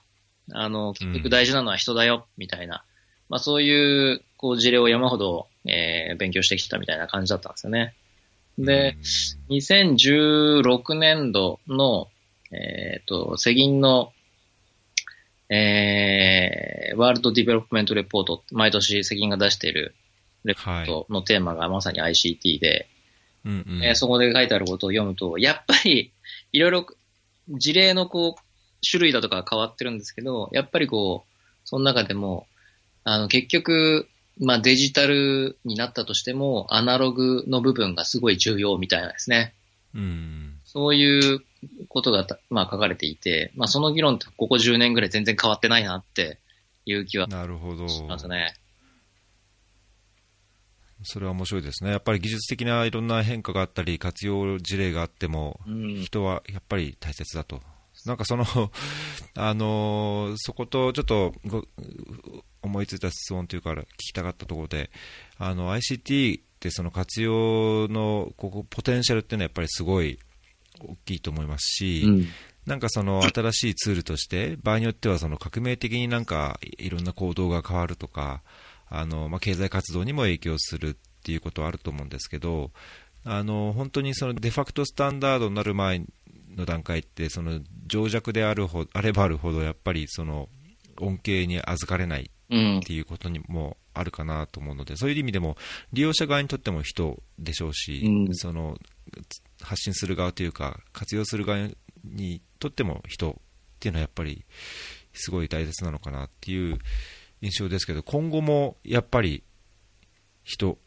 [0.51, 2.83] あの、結局大事なのは人だよ、みたいな。
[3.29, 7.95] まあそういう、こう、事例を山ほど、えー、勉強してきたみたいな感じだったんですよね。
[8.57, 8.97] で、
[9.49, 12.09] 2016年度の、
[12.51, 14.11] えっ、ー、と、世銀の、
[15.49, 19.95] えー、ワールドディベロップメントレポート、毎年世銀が出している
[20.43, 22.89] レポートのテーマがまさに ICT で、
[23.45, 26.11] うんうん、えー、そこで書いてあることを読むと、やっぱり、
[26.51, 26.85] いろいろ
[27.49, 28.41] 事例のこう、
[28.87, 31.35] 種類だとか変わってるんですけど、やっぱりこう、
[31.65, 32.47] その中でも、
[33.03, 34.07] あの、結局、
[34.39, 39.53] まあデジタルになったとしても、アナログの部分がすごい重要みたいなんですね。
[39.93, 40.59] うん。
[40.63, 41.41] そういう
[41.89, 46.39] ことが、まあ書かれていて、まあその議論ってここ10年ぐらい全然変わってないなって
[46.85, 47.87] いう気はなるほど。
[51.03, 51.91] それは面白いですね。
[51.91, 55.59] やっぱり技術的ないろんな変化があったり、活用事例があっても、
[56.03, 57.61] 人はやっぱり大切だと。
[58.05, 58.45] なんかその
[59.35, 61.33] あのー、そことちょっと
[62.61, 64.89] 思いついた質問というか、聞きたかったところで、
[65.37, 70.19] あの、ICT ってその活用のここポテンシャルっていうのはやっぱりすごい
[70.79, 72.27] 大きいと思いますし、うん、
[72.65, 78.41] なんかその新しいツールとして、場合によってはその革命的になんかいろんな行動が変わるとか、
[78.89, 82.71] あのまあ、経済活動にも影響するっていうことはあると思うんですけど、
[83.23, 86.03] あの本当にそのデファクトスタンダードになる前
[86.55, 90.49] の段階って、その情弱であるほあればあるほど、やっぱりその
[90.99, 95.57] 恩恵に預かれないっていうことにもあるかなと思うので、そういう意味でも
[95.93, 98.77] 利用者側にとっても人でしょうし、うん、その
[99.61, 101.69] 発信する側というか、活用する側
[102.03, 103.33] にとっても人っ
[103.79, 104.45] ていうのはやっぱり
[105.13, 106.79] すごい大切なのかなっていう
[107.41, 109.43] 印象ですけど、今後もやっぱり
[110.43, 110.77] 人、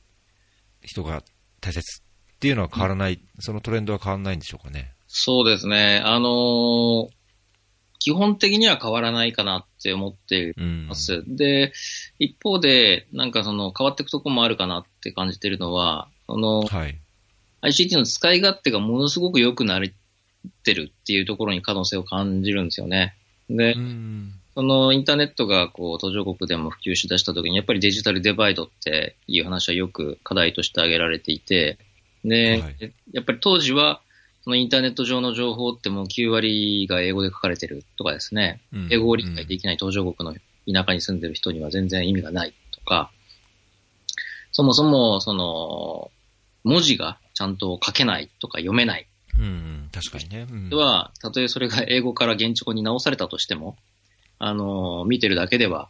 [0.83, 1.23] 人が
[1.61, 4.95] 大切っていうのは変わらない、うん、そのトレンドは変わらないんでしょうかね。
[5.07, 6.03] そうですね。
[6.05, 7.09] あのー、
[8.01, 11.15] 基本的には変わらないかなって思っています。
[11.15, 11.73] うん、で、
[12.19, 16.99] 一方で、なんかその変わっていくところもあるかなって感じてるのは、その、はい、
[17.62, 19.83] ICT の使い勝手がものすごく良くなっ
[20.65, 23.15] てるっていうところに可能性を感じるんですよね。
[23.49, 23.77] で、
[24.55, 31.79] そのインターネットがこう途上国でも普及しだした時に、やっぱりデジタルデバイドっていう話はよく課題として挙げられていて、
[32.25, 34.03] で、はい、やっぱり当時は、
[34.45, 43.11] そのインターネット上の情報ってもう9割が英語で書かれてるとかですね、うん、英語を理解できない途上国の田舎に住んでる人には全然意味がないとか、
[44.51, 46.11] そもそも、その、
[46.65, 49.09] 文字がちゃんと書けないとか読めない。
[49.38, 50.47] うん、確かにね。
[50.49, 53.77] うん、では、たとえそれが英語から現地語に直されたとしても、
[54.44, 55.88] あの、見てるだけでは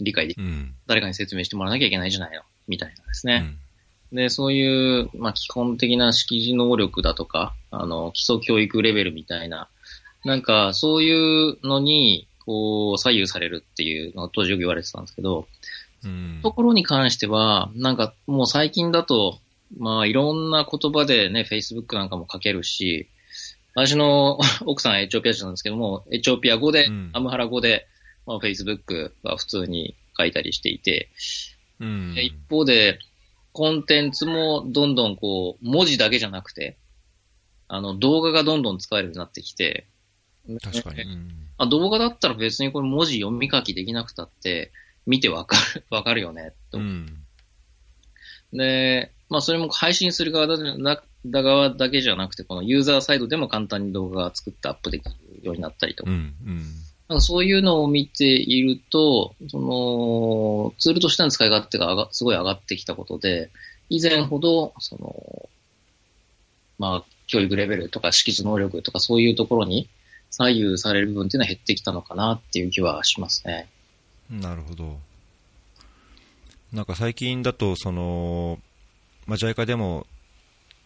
[0.00, 0.46] 理解できない。
[0.48, 3.54] うん、誰かに説明してもらわなきゃいけないじゃないの、みたいなですね。
[4.10, 9.68] うん、で、そういう、まあ、基本的な識字能力だとか、あの、基礎教育レベルみたいな、
[10.24, 15.46] なんか、そういうのに、こう、左右されるっていうのが当時よく言われてたんですけど、
[16.04, 19.38] うん、ところに関しては、なんかもう最近だと、
[19.78, 23.08] まあいろんな言葉でね、Facebook なんかも書けるし、
[23.74, 27.86] 私の 奥さんエチオピア人なんですけども、エチオピア語で、うん、アムハラ語で、
[28.26, 31.10] まあ、Facebook は普通に書いたりしていて、
[31.80, 32.98] うん、一方で、
[33.52, 36.78] コンテンツもどんどんこう、文字だけじゃなくて、
[37.68, 39.86] あの、動画がどんどん使えるようになってきて、
[40.62, 41.02] 確かに。
[41.02, 44.72] うん、あ動画だったら別にこれ文字読み書きできなくたって、
[45.06, 46.78] 見てわかる、 わかるよね、と。
[46.78, 47.24] うん、
[48.52, 50.56] で、まあそれも配信する側だ
[51.24, 56.10] だ側だけじゃなくて、このユーザーサイドでも簡単に動画が作ってアップできるようになったりとか。
[56.10, 56.64] うんうん、
[57.12, 63.50] なんかそういうのを見ていると、その、ツールとしての使い勝手ががすごい上がってきたことで、
[63.90, 65.50] 以前ほど、その、
[66.78, 69.88] まあ、教育レベルとか識字能力とかそういうところに
[70.30, 73.68] 左右される部分っていうのは減ってきたのかなっていう気はしますね。
[74.30, 74.98] なるほど。
[76.72, 78.58] なんか最近だと、その、
[79.26, 80.06] まあ、JICA でも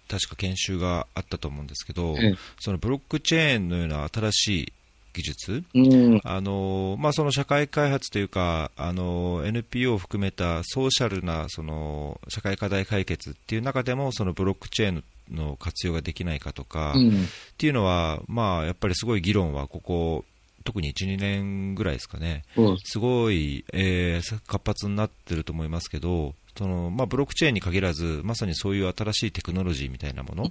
[0.08, 4.72] 確か研修があったと思うんですけど、うん、そのブロックチェーンのような新しい
[5.16, 17.12] 技術、うん、あのまあ、その社会開発というか、あの NPO を含めたソーシャルなその社会課題解決っていう中でも、そのブロックチェーンの活用ができないかとか、うん、っ
[17.56, 20.24] ていうのは、まあ、やっぱりすごい議論はここ、
[20.66, 22.42] 特に1、2年ぐらいですかね、
[22.84, 30.50] すごい、えー、活発になってると思いますけど、そのまあ、ブロックチェーンに限らず、まさにそういう新しいテクノロジーみたいなものっ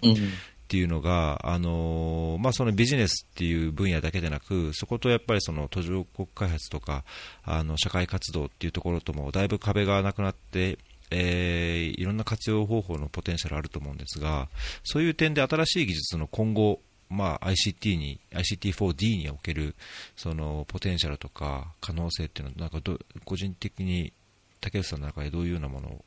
[0.68, 7.04] ていうのが、あのまあ、そのビジネスっていう分野だけでなく、そことやっぱりその途上国開発とか、
[7.44, 10.78] あの社会活動っていうところともだいぶ壁がなくなって、
[11.12, 14.50] えー、いろんな活用方法のポテンシャルあると思うんですが、
[14.84, 19.76] そういう点で新しい技術の今後、まあ、ICT に、ICT4D における
[20.16, 24.12] そのポテンシャルとか可能性っていうのは、なんかど個人的に
[24.62, 26.06] 竹内さんの中でどういうようなものを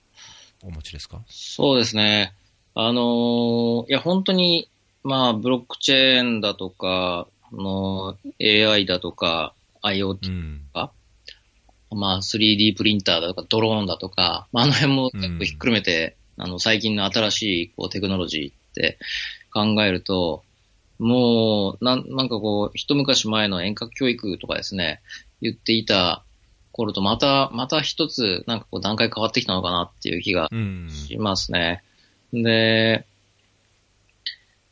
[0.65, 1.23] お持ちですか？
[1.29, 2.35] そうですね。
[2.75, 4.69] あのいや、本当に、
[5.05, 10.93] まあ、ブロックチェーンだとか、あの AI だとか、IoT とか、
[11.91, 18.99] うん、まあ、3D プリンターだとか、ドローンだとか、まあ、あの辺も結構ひっくるめて、うん、あの、最近の新しいこうテクノロジーって
[19.53, 20.45] 考えると、
[20.99, 25.01] もう、なん、なんかこう、一昔前の遠隔教育とかですね、
[25.41, 26.25] 言っていた
[26.73, 30.49] 頃とまた、また一つ、なんかこう段階変わってきたのかなっていう気が
[30.89, 31.83] しますね。
[32.33, 33.07] うん、で、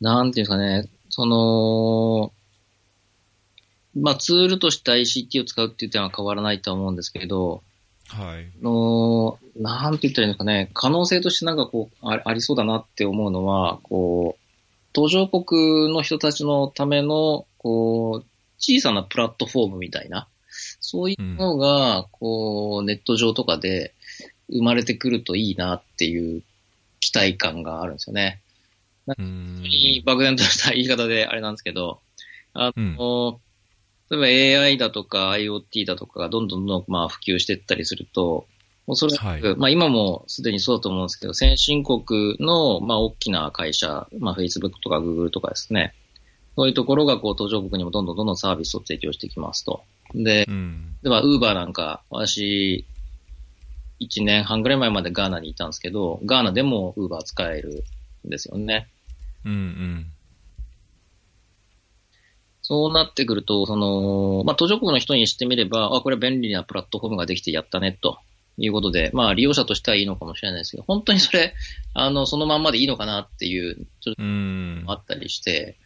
[0.01, 2.33] なんていうんですかね、その、
[3.95, 7.63] まあツールとして ICT を使うっていう点は変わらないと思うんですけど、
[8.09, 8.49] はい。
[8.63, 14.46] の、なんて言ったらいいんですかね、可能性としてなんかこう、あありそうだなって思うのは、こう、
[14.97, 18.27] 途上国の人たちのための、こう、
[18.59, 20.27] 小さなプラットフォームみたいな、
[20.81, 23.93] そういうのが、こう、ネット上とかで
[24.49, 26.43] 生まれてくるといいなっていう
[27.01, 28.41] 期待感があるんですよね。
[29.05, 29.23] 本当
[29.69, 32.01] に漠然とした言い方であれなんですけど、
[32.55, 33.39] あの、
[34.09, 38.47] うん、例えば AI だとか IoT だとかがどんどんどんまあ普及していったりすると、
[38.87, 45.95] おそらく、はい、まあ今もすでにそうだと思うんですけど、先進国のまあ大きな会社、まあ Facebook とか Google とかですね、
[46.57, 49.83] そういうところがこう途上国にもどんどんどんどんサービスを提供していきますと。
[50.15, 52.87] で、うん、では、ウーバーなんか、私、
[54.01, 57.85] 1年半ぐらい前までガーナにいたんですけど、ガーナでもウーバー使える
[58.27, 58.89] んですよね。
[59.45, 60.07] うんうん。
[62.63, 68.19] そうなってくると、その、まあ、途上国の人にしてみれば、あ、これ便利なプラットフォームができてやったね、と
[68.59, 71.55] いうことで、まあ、利用者としてはいいのかもしれないですけど、本当にそれ、
[71.95, 75.77] あの、そのまんまでいいのかなっていう、ちょっと、あったりして、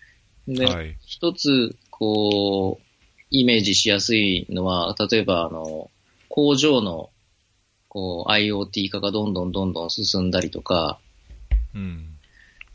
[0.46, 2.82] で、はい、一つ、こう、
[3.30, 5.90] イメージしやすいのは、例えば、あの、
[6.28, 7.10] 工場の、
[7.88, 11.00] こう、IoT 化がどんどんどんどん進んだりとか、
[11.74, 12.06] うん。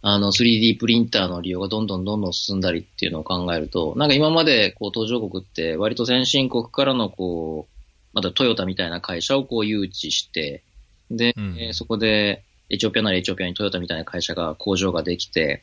[0.01, 7.74] あの、3D プリンターの利用がどんどんどんどん進んだりっていうのを考えると、なんか今まで、こう、途上国って割と先進国からの、こう、
[8.15, 10.63] またトヨタみたいな会社をこう誘致して、
[11.11, 15.61] で、うん、そこで、エチオピアならエチオピアにトヨタみたいな会社が工場ができて、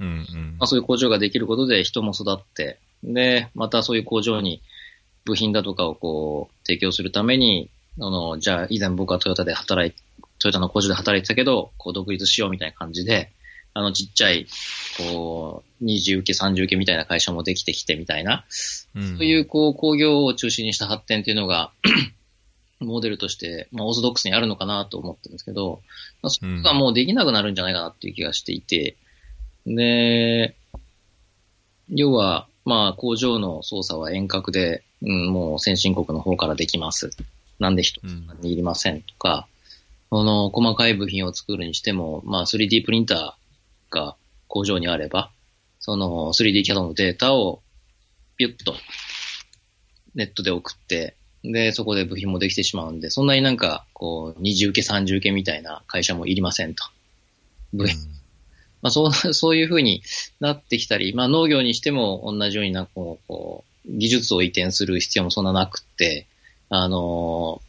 [0.00, 0.56] うんうん。
[0.58, 4.60] まあ、そういう工場ができることで人も育って、で、またそういう工場に
[5.24, 9.94] 部品だとかをこう提供するために、あの、じゃあ以前僕はトヨタで働い、
[10.40, 13.30] トヨタの工場で働いてたけど、こう独立しようみたいな感じで、
[13.74, 14.46] あのちっちゃい、
[14.96, 18.44] こう、二次受け、三次受けみたいな会社もできてきてみたいな、
[18.94, 21.72] うん、そういうこう工業を中心にした発展っていうのが
[22.78, 25.82] モデルとして、まあ、オーソドックスにあるのかなと思ってるんですけど、
[26.22, 28.96] まあ、そこがもうできなくなるんじゃないかなっていう気がしていて、
[29.66, 30.54] で、
[31.88, 37.10] 要は、まあ、工場の操作は遠隔で、うん、もう先進国の方からできます。
[37.58, 38.00] なんで人
[38.40, 39.46] にいりませんとか、
[40.10, 44.16] こ、うん、の細かい部品を作るにしても、まあ 3D プリンターが
[44.48, 45.30] 工場にあれば、
[45.80, 47.62] その 3D キャドのデータを
[48.36, 48.74] ピュッと
[50.14, 56.84] ネットで送って、で、そこで部品もできてしまうんで、そんなになんか、こう、二重受け三重受けみたいな会社もいりませんと。
[57.74, 57.98] 部品、
[58.80, 60.02] まあそう、そういうふうに
[60.40, 66.26] なってきたり、まあ農業にしても同じようにな、こう、こう技術を移転する必要もそんななくって、
[66.70, 67.60] あの、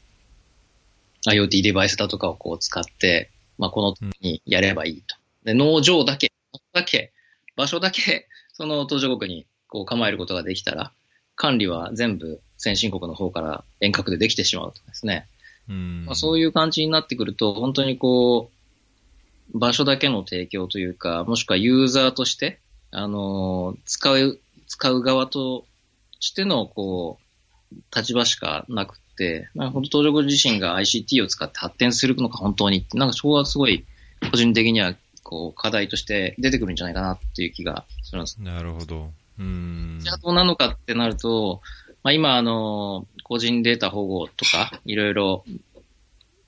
[1.28, 5.16] IoT デバイスだとかをこう使って、まあこの時にやればいいと。
[5.46, 6.32] で、農場だけ、
[6.74, 7.14] だけ、
[7.56, 10.92] 場所だけ、その途上国にこう構えることができたら、
[11.36, 15.28] 管理は全部先進国の方から遠隔でできてしまうとですね。
[15.70, 18.52] うんまあ、そういう感じになってくると、本当にこ
[19.54, 22.60] う、場所だけの提供というか、もしくはユーザーとして、
[22.92, 25.66] あの、使う、使う側と
[26.20, 27.20] しての、こ
[27.72, 33.86] う、立場しかなくて、まあ、本当、東上自身が ICT を使って発展するのか本当になんかそこはすごい、
[34.32, 38.40] 個人的には、こう、課題として出てくるんじゃないかなっていう気がします。
[38.42, 39.10] なるほど。
[39.40, 40.00] うん。
[40.00, 41.62] じゃあどうなのかってなると、
[42.04, 45.44] まあ今、あの、個人データ保護とか、いろいろ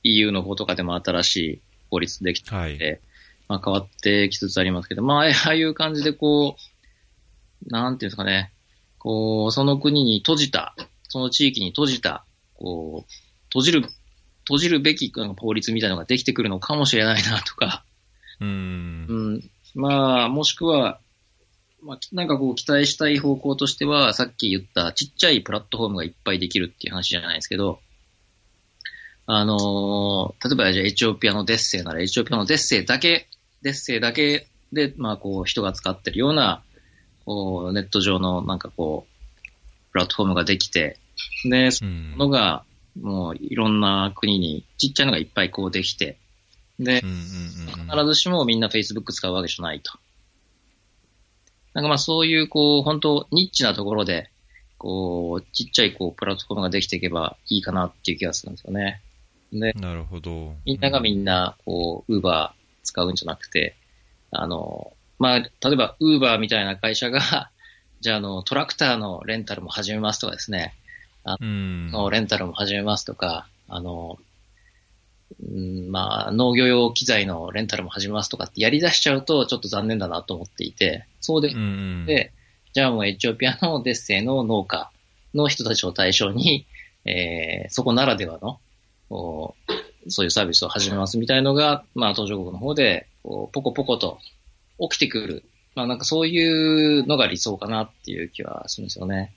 [0.03, 2.77] EU の方とかでも新しい法律できて、はい、
[3.47, 6.55] まあ変わってきつつありますけど、まあ、ああいう感じでこ
[7.65, 8.53] う、なんていうんですかね、
[8.99, 10.75] こう、その国に閉じた、
[11.09, 13.11] その地域に閉じた、こう、
[13.45, 13.81] 閉じる、
[14.45, 17.83] 閉じるべき法律みたいなのができてくるのかもしれないなとか、
[18.39, 19.05] うん。
[19.07, 19.51] うん。
[19.75, 20.99] まあ、もしくは、
[21.81, 27.79] まあ、なんかこう期待したい方向としては、さっき言ったちっちゃいプラットフォームがいっぱいできるっていう話じゃないですけど、
[29.25, 33.27] あのー、例えばじゃあエチオピアのデッセイならエチオピアのデッセイだけ、
[33.61, 36.63] デッセイだけで、まあこう人が使ってるような、
[37.25, 40.97] こうネット上のなんかこう、プラットフォームができて、
[41.43, 42.63] で、そのが、
[42.99, 46.17] もういろんな国にちっちゃいのがいっぱいこうできて、
[46.79, 49.93] で、必ずしもみんな Facebook 使うわけじゃないと。
[51.73, 54.29] なんかまあそういうこう、本当ニッチなところで、
[54.77, 59.01] こう、ちっちゃいこう、プラットフォームができていけばいいかなっていう気がするんですよね。
[59.51, 60.55] で、なるほど。
[60.65, 63.75] みんながみんな、こう、ウーバー使うんじゃなくて、
[64.31, 67.51] あの、まあ、例えば、ウーバーみたいな会社が
[68.01, 70.75] じゃあ、あの、トラクターのレンタルも始めますとかですね、
[71.23, 74.19] あの、レンタルも始めますとか、あの、
[75.41, 81.53] うんまあ、農業用機材のレンタルも始めますとかってやり出しちゃうとちょっと残念だなと思っていて、そうで、
[82.05, 82.31] で、
[82.73, 84.91] じゃあもうエチオピアのデッセイの農家
[85.33, 86.65] の人たちを対象に、
[87.05, 88.59] えー、そこならではの
[90.09, 94.19] そういうサービスを始めますみたいのが、まあ、途上国の方で、こうポコポコと
[94.79, 95.43] 起きてくる。
[95.75, 99.33] まあ、なんかそういうのが理想かなっていう気はするんですよね。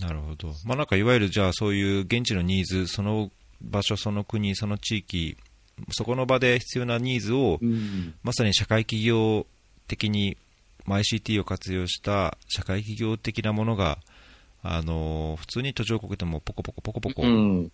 [0.00, 0.48] なるほど。
[0.64, 3.30] まあ、なんかいわゆるじゃあそういう現地のニーズ、その
[3.62, 5.36] 場所、その国、その地域
[5.90, 9.46] そこの場で必要なニーズを、うん、まさに社会企業
[9.88, 10.36] 的に、
[10.84, 13.98] まあ、ICT を活用した社会企業的なものが、
[14.62, 17.22] あの普通に途上国でもポコポコポコポコ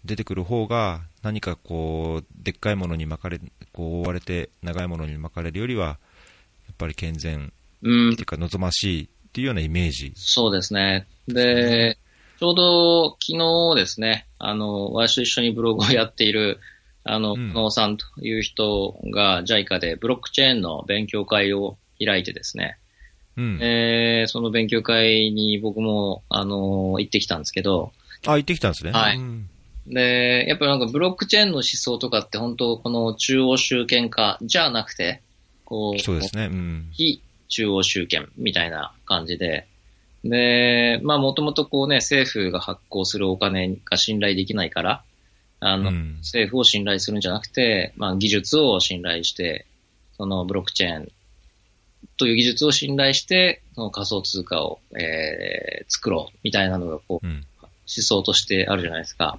[0.04, 3.40] 出てくる方が、何かこう、でっかいものに巻かれ、
[3.72, 10.12] こう覆われて長いものに巻かれるよりは、やっぱり健全、っていうか望ましいっていうようなイメージ。
[10.16, 11.06] そうですね。
[11.28, 11.98] で、
[12.42, 16.58] ちょうど昨日ですね、あの、私と一緒にブログをやっている、
[17.04, 22.78] あの、野、うん、さんという人が JICA でブロックチェーンの勉強会を開いてですね、
[23.36, 27.92] うん、えー、その勉強会に僕も、あの行ってきたんですけど。
[28.26, 28.90] あ、行ってきたんですね。
[28.90, 29.18] はい。
[29.18, 29.48] うん、
[29.86, 35.22] で、やっぱりなんかブロックチェーンの思想とかって本当この中央集権化じゃなくて、
[35.64, 36.46] こう、そうですね。
[36.46, 39.68] うん、非中央集権みたいな感じで、
[40.24, 45.04] で、まあもともとこうね、政府が発行するお金が信頼できないから、
[45.60, 49.66] あの、うん、政府を信頼するんじゃなくて、まあ技術を信頼して、
[50.16, 51.12] そのブロックチェーン
[52.16, 57.42] という技術を信頼して、その仮想通貨を、えー、作ろうみたいなのがこう、うん、思
[57.86, 59.38] 想としてあるじゃないですか。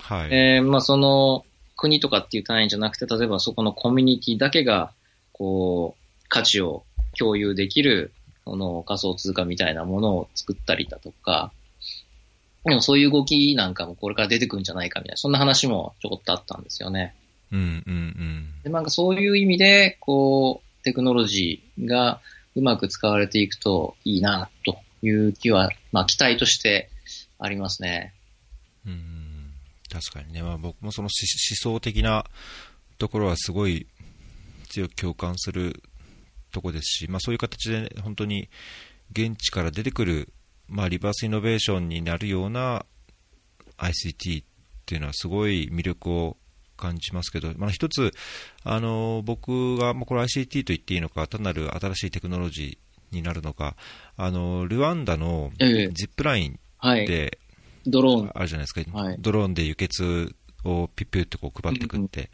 [0.00, 0.34] はい。
[0.34, 1.44] えー、まあその
[1.76, 4.92] 国とかっていう単位じゃなくて、例えばそこのコミュニティだけが、
[5.32, 6.84] こう、価値を
[7.18, 8.12] 共有できる、
[8.44, 11.52] この仮想通貨みたいなものを作ったりだとか、
[12.64, 17.14] でもそういう動きなんかもこれから出てくるんじゃないかみたいな、そんな話もちょこっとあったんですよね。
[17.50, 18.62] うんうんうん。
[18.62, 22.20] で、なんかそういう意味で、こう、テクノロジーが
[22.54, 26.88] うまく使われていくといいな、という気は、まあ期待として
[27.38, 28.14] ありますね。
[28.86, 29.52] うん、
[29.90, 30.42] 確かにね。
[30.42, 31.10] まあ僕もその思
[31.74, 32.24] 想的な
[32.98, 33.86] ところはすごい
[34.70, 35.82] 強く共感する
[36.52, 38.48] とこですし、まあ、そういう形で本当に
[39.10, 40.32] 現地から出てくる、
[40.68, 42.86] まあ、リバースイノベーションになるような
[43.78, 44.46] ICT っ
[44.86, 46.36] ていうのはすごい魅力を
[46.76, 48.12] 感じますけど、まあ、一つ、
[48.64, 53.76] あの僕が、まあ、これ ICT と言っていいのか、単なる新しいテクノロジーになるのか、
[54.16, 56.58] あのルワンダのジップライン
[57.06, 57.38] で、
[57.86, 58.30] ドローン。
[58.34, 60.34] あるじゃないですか、はい、ドローンで輸血
[60.64, 62.30] をピュッピュッとこう配ってくって、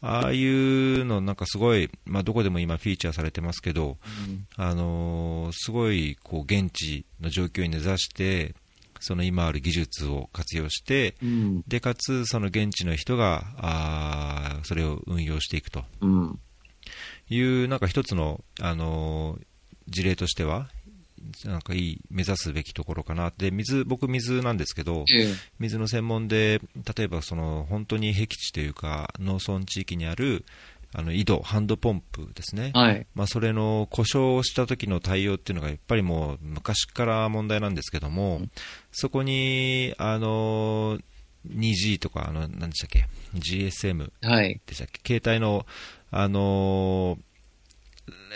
[0.00, 3.96] ああいうのなんかすごい、まあ、どこでも今フィーチャーされてますけど、
[4.28, 8.54] うん、あのー、すごいこう現地の状況に根ざして、
[9.00, 16.38] その今ある技術を活用して、うん、でかつその現地の人があそれを運用していくと、うん、
[17.28, 19.42] いうなんか一つの、あのー、
[19.88, 20.68] 事例としては
[21.44, 23.32] なんかいい、目指すべきところかな。
[23.36, 25.04] で、水、僕水なんですけど、
[25.58, 26.60] 水の専門で、
[26.96, 30.44] 例えばその、本当に僻地というか、農村地域にある、
[30.94, 38.50] あの井戸、ハンドポンプですね、はい、まあ、それの故障した時の対応っていうのがやっぱりもう昔から問題なんですけども、うん、
[38.90, 40.98] そこにあの
[41.46, 44.10] 2G とか、あの何でしたっけ、GSM
[44.66, 45.66] でしたっけ、携帯の、
[46.10, 47.18] あの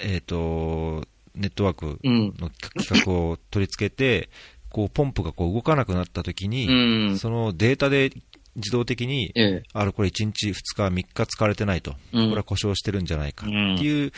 [0.04, 4.28] えっ、ー、とネットワークの企画を取り付けて、
[4.68, 8.10] こうポンプがこう動かなくなったときに、そのデータで
[8.56, 9.32] 自動的に、
[9.72, 13.54] あれこれ1日、2日、3日使われてないと、これは故障してるんじゃないかって
[13.84, 14.12] いう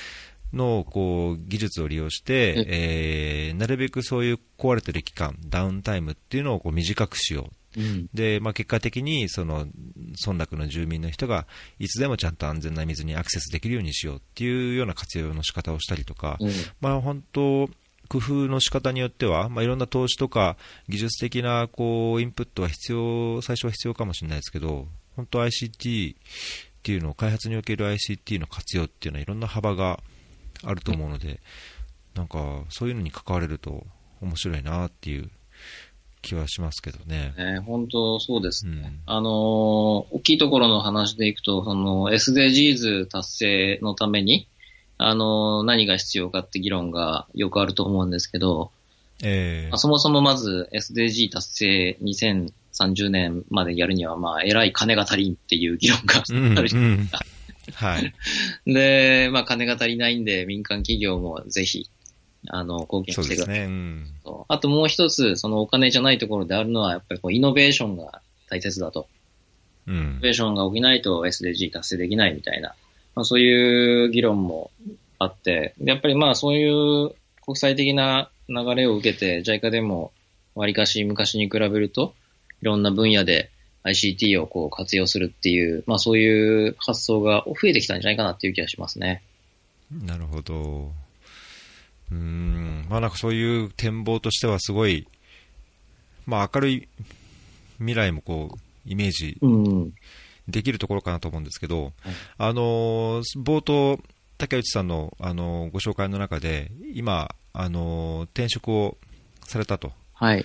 [0.53, 7.53] のをこう技術を利用して、えー、なるべくそういう壊れてる期間、ダウンタイムっていうのをこう短くしよう。
[7.77, 9.67] うん、で、まあ、結果的にその
[10.25, 11.47] 村落の住民の人が
[11.79, 16.51] いつでもちゃんと安全な水にアクセスできるようにしようっていうような活用の仕方をしたりとか、うん、
[16.81, 17.69] まあ、本当、
[18.09, 20.57] 工夫の仕方によっては、まあ、いろんな投資とか
[20.89, 26.19] 技術的なこうインプットは必要、最初は必要かもしれないですけど、本当 ICT っ
[26.83, 30.01] ていうのを、開発における ICT の活用っていうのはいろんな幅が
[30.63, 31.41] あると思うので、
[32.15, 33.85] なんかそういうのに関われると
[34.21, 35.31] 面白いなっていう
[36.25, 37.35] 気はしますけどね。
[37.37, 38.73] ね本当そうですね。
[38.73, 44.49] うん、あのー、大きいところの話でいくと、その SDGs 達成のために、
[44.99, 48.71] あのー、何が必要かって議論がよくあると思うんですけど、
[49.23, 56.81] えーまあ、そもそもまず SDG 達成2030年までやるには、まあ、偉い金が足りんっていう議論があるじゃないですか。
[56.81, 57.09] うんうん、
[57.73, 58.15] はい。
[58.67, 61.89] で、まあ、金が足りないんで、民間企業もぜひ、
[62.49, 63.59] あの、貢献してください。
[63.61, 64.07] ねうん、
[64.49, 68.21] あともう一つ、そのお金じゃないところであるのは、やっぱりこうイノベーションが
[68.51, 69.09] 大切だと。
[69.87, 72.75] うん、イノベーションが起きないと SDG 達成できないみたいな、
[73.15, 74.71] まあ、そういう議論も
[75.19, 77.15] あって、やっぱりまあそういう
[77.45, 80.13] 国際的な流れを受けて、JICA でも
[80.55, 82.15] 割かし昔に比べると、
[82.63, 83.51] いろんな分野で
[83.85, 89.23] ICT をこう活用するっていう、まあそういう発想が増えてきたんじゃないかなっていう気がしますね。
[89.91, 90.93] なるほど。
[92.11, 95.07] うん、まあなんかそういう展望としてはすごい、
[96.27, 96.89] まあ明るい
[97.79, 99.39] 未来もこう、イメージ
[100.49, 101.93] できるところかなと思うんですけど、はい、
[102.39, 103.99] あの冒頭、
[104.39, 108.97] 竹内さんの、あのご紹介の中で、今、あの転職を
[109.45, 110.45] されたと、はい、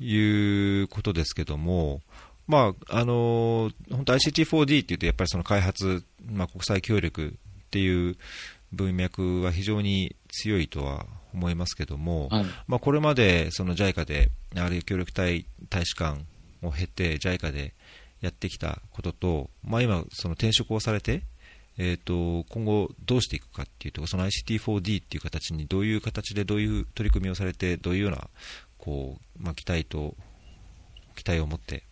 [0.00, 2.00] いうことですけども、
[2.46, 7.30] まああの本当 ICT4D っていうと、やっぱりその開発、まあ、国際協力っ
[7.70, 8.16] ていう
[8.72, 16.20] 文脈は非常に強いとは思いますけども、はい、まあ、これまでその JICA で、あるいは協力隊大使館
[16.62, 17.74] を経て、JICA で
[18.20, 21.22] やってきたことと、まあ、今、その転職をされて、
[21.78, 28.28] えーと、今後どうしていくかっていうと、その ICT4D っていう形にどういう形でどういう取り組みをされて、どういうような
[28.78, 30.14] こう、まあ、期待と
[31.14, 31.84] 期待を持って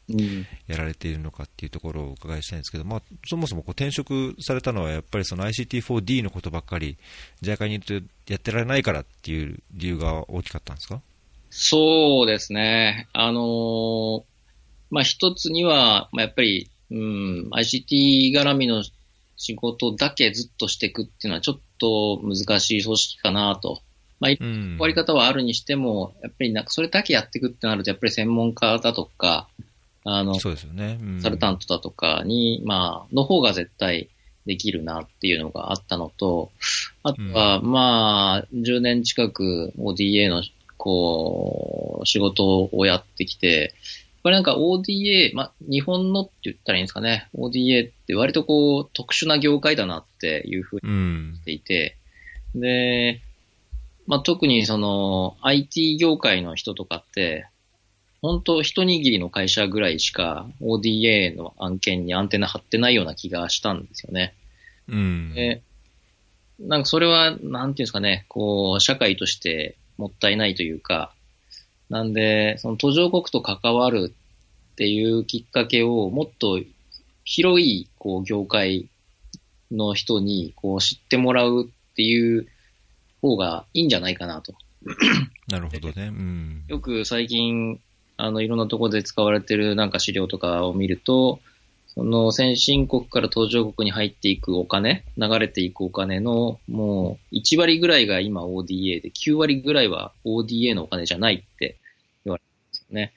[0.67, 6.97] やられているのかっていうところをお伺いしたいんですけど、まあ、そもそもこう転職されたのはやっぱりその ICT4D のことばっかり
[7.43, 7.81] JICA に
[8.27, 11.01] やってられないからっていう理由が大きかったんですか？
[11.51, 13.09] そうですね。
[13.13, 14.23] あのー、
[14.91, 18.85] まあ、一つには、まあ、やっぱり、うん、ICT 絡みの
[19.37, 23.83] 仕事だけずっとしていくっていうのはちょっと難しい組織かなと。
[24.21, 29.49] まあ、終わり方はあるにしても、やっぱりなんかそれだけやっていくってなると、やっぱり専門家だとか、
[30.17, 30.99] あの、そうですよね。
[31.01, 34.09] うん、サルタントだとかに、まあ、の方が絶対
[34.47, 36.51] できるなっていうのがあったのと、
[37.03, 40.43] あとは、まあ、10年近く ODA の、
[40.77, 43.75] こう、仕事をやってきて、
[44.29, 47.29] ぱりなんか ODA、ま、日本のって言ったらいいんですかね。
[47.35, 51.97] ODA って割とこう特殊な業界だなっていうふうにしていて、
[52.55, 53.23] うん、で、
[54.07, 57.47] まあ、特にその IT 業界の人とかって、
[58.21, 64.35] 本当一握りの会社ぐらいしか ODA の案件にアンテナ張ってないような気がしたんですよね。
[64.89, 65.33] うん。
[65.35, 65.63] で、
[66.59, 71.13] なんかそれは、なんていうんですかね、こう、社会としてもったいないというか、
[71.89, 74.13] なんで、その途上国と関わる
[74.73, 76.61] っていうきっかけをもっと
[77.25, 78.89] 広い、こう、業界
[79.71, 82.49] の人に、こう、知ってもらうっていう
[83.23, 84.55] 方がいいんじゃないかなと。
[85.49, 86.09] なるほどね。
[86.09, 86.65] うん。
[86.67, 87.81] よく最近、
[88.19, 91.41] あの、いろんなところで使われてるなんか資料とかを見ると、
[91.87, 101.77] その先進国から途上国に入っていくお金、流れていくお金のもう1割ぐらいが今 ODA で、9割ぐらいは ODA のお金じゃないって
[102.25, 103.13] 言われてますよね。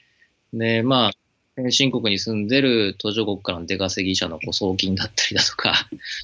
[0.54, 1.12] で、まあ、
[1.56, 5.74] 先進国に住んでる途上国からの出稼ぎ者のご送金だったりだとか、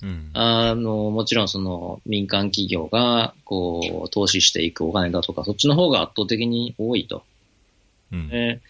[0.03, 7.23] うん、あの、もちろんその民間企業がこう投資していくお金だとか、そっちの方が圧倒的に多いと。
[8.11, 8.61] うん、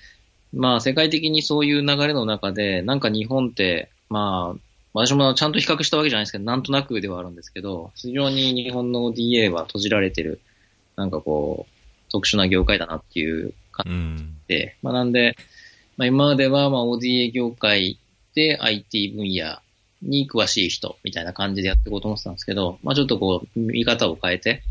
[0.54, 4.60] まあ世界的にそういう流れの中で、なんか日本って、まあ、
[4.94, 10.40] 私もちゃんと比較したわけじゃないですけど、なんとなくではあるんですけど、非常に日本の DA は閉じられてる、
[10.96, 14.18] なんかこう、特殊な業界だなっていう感
[14.48, 15.36] じで、うん、まあなんで、
[15.98, 18.00] まあ今まではまあ ODA 業界
[18.34, 19.60] で IT 分野
[20.02, 24.64] に詳しい人みたいな感じでやっていこうと思ってたんですけど、まあちょっとこう、見方を変えて、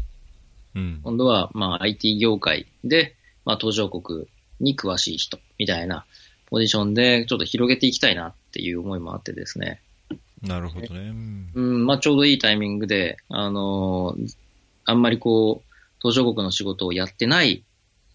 [0.74, 3.14] うん、今度はまあ IT 業界で、
[3.44, 4.26] まあ途上国
[4.60, 6.04] に詳しい人みたいな
[6.46, 9.80] ポジションでちょっと広げていきたいなっていう思いもあってですね。
[10.42, 11.12] なるほどね。
[11.54, 14.36] うん、まあちょうどいいタイミングで、あのー、
[14.84, 17.64] あんまりこう、途上国の仕事をやってない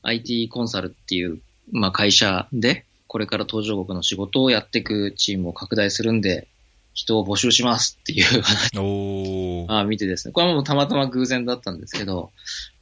[0.03, 1.39] IT コンサルっていう、
[1.71, 6.47] まあ会社で、これから途上国の仕事をやっていくチームを拡大するんで、
[6.93, 12.31] 人を募集しますっていう話を あ見てですね、これはもうたまたま偶然だったんですけど、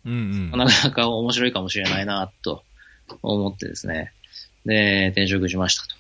[0.06, 2.64] うんうん、なかなか面白いかもしれないなと
[3.22, 4.12] 思ってですね。
[4.66, 5.96] で、転職しましたと。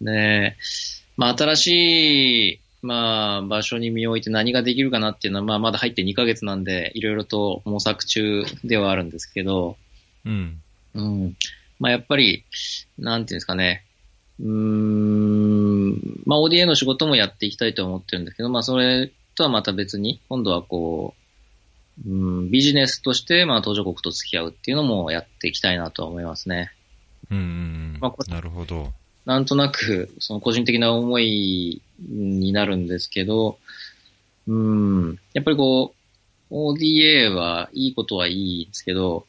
[0.00, 0.56] で、
[1.16, 9.76] まあ、新しい、まあ、場所に身を置いて何ができるかなっていうのは、まあ、まだ入って2ヶ月なんで、いろいろと模索中ではあるんですけど、
[10.24, 10.60] うん。
[10.94, 11.36] うん。
[11.78, 12.44] まあ、やっぱり、
[12.98, 13.84] なんていうんですかね。
[14.40, 15.92] うーん、
[16.26, 21.25] まあ、ODA の仕事もやっていきたいと思ってるんですけど、まあ、それとはまた別に、今度はこう、
[22.04, 26.72] うん、ビジネスとして、まあ、途上国と付き合うっていうのもやっていきたいなと思いますね。
[27.30, 28.92] うん、まあ、なるほど。
[29.24, 33.58] なんとなく、その個人的な思いになるんですけど、
[34.46, 35.94] うん、やっぱりこ
[36.50, 39.26] う、ODA はいいことはいいんですけど、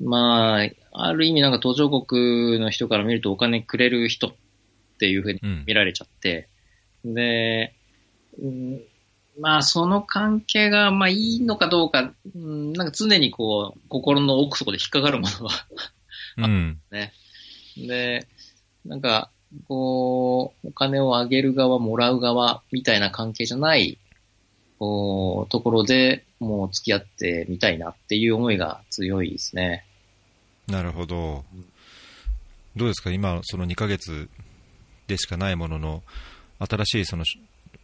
[0.00, 4.34] まあ、ある意味なんか途上国の人から見るとお金くれる人っ
[4.98, 6.48] ていうふうに見られちゃって、
[7.04, 7.74] うん、で、
[8.40, 8.80] うん
[9.40, 15.66] まあ、その関係が、まあ、いいのかどうか、うん、なんか常にこう、心の奥底で引っかかるものは
[16.36, 17.12] うん、ね。
[17.76, 18.26] で、
[18.84, 19.30] なんか、
[19.68, 23.98] こう、お金をあげる側、もらう側、みたいな関係じゃない、
[24.78, 29.84] こう、ところでもう付き合ってみたいなっていう思いが強いですね。
[30.66, 31.44] なるほど。
[32.76, 33.12] どうですか？
[33.12, 34.28] 今、その2ヶ月
[35.06, 36.02] でしかないものの、
[36.58, 37.24] 新しいその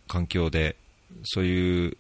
[0.09, 0.77] 環境で、
[1.25, 1.97] そういう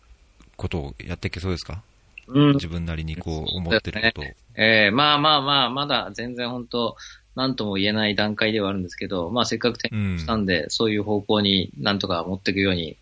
[0.56, 1.82] ことをやっていけそうですか、
[2.28, 4.24] うん、自分なりにこう思ってることを。
[4.24, 6.96] ね、えー、まあまあまあ、まだ全然本当、
[7.36, 12.96] なんとも言えない段階ではあるんですけど、まあせっかく転校したんで、うん、そういう方向になんとか持っていくように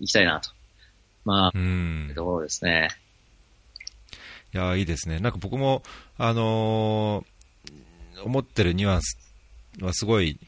[0.00, 0.50] いきたいなと。
[1.24, 2.88] まあ、うん、ところですね。
[4.54, 5.18] いや、いいですね。
[5.18, 5.82] なんか僕も、
[6.18, 9.18] あのー、思ってるニュアンス
[9.80, 10.38] はすごい、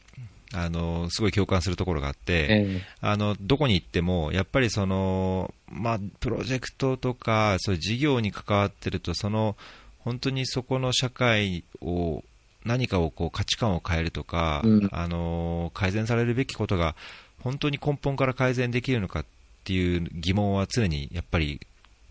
[0.53, 9.55] あのー、すごい共感するところがあって、えー、あの、どこに行っても、やっぱりその、まあ、プロジェクトとか、そういう事業に関わってると、その、
[9.99, 12.23] 本当にそこの社会を、
[12.65, 16.93] 何かをこう価値観を変えるとか、うん、あの改善されるべきことが
[17.41, 19.25] 本当に根本から改善できるのかっ
[19.63, 21.61] ていう疑問は常にやっぱり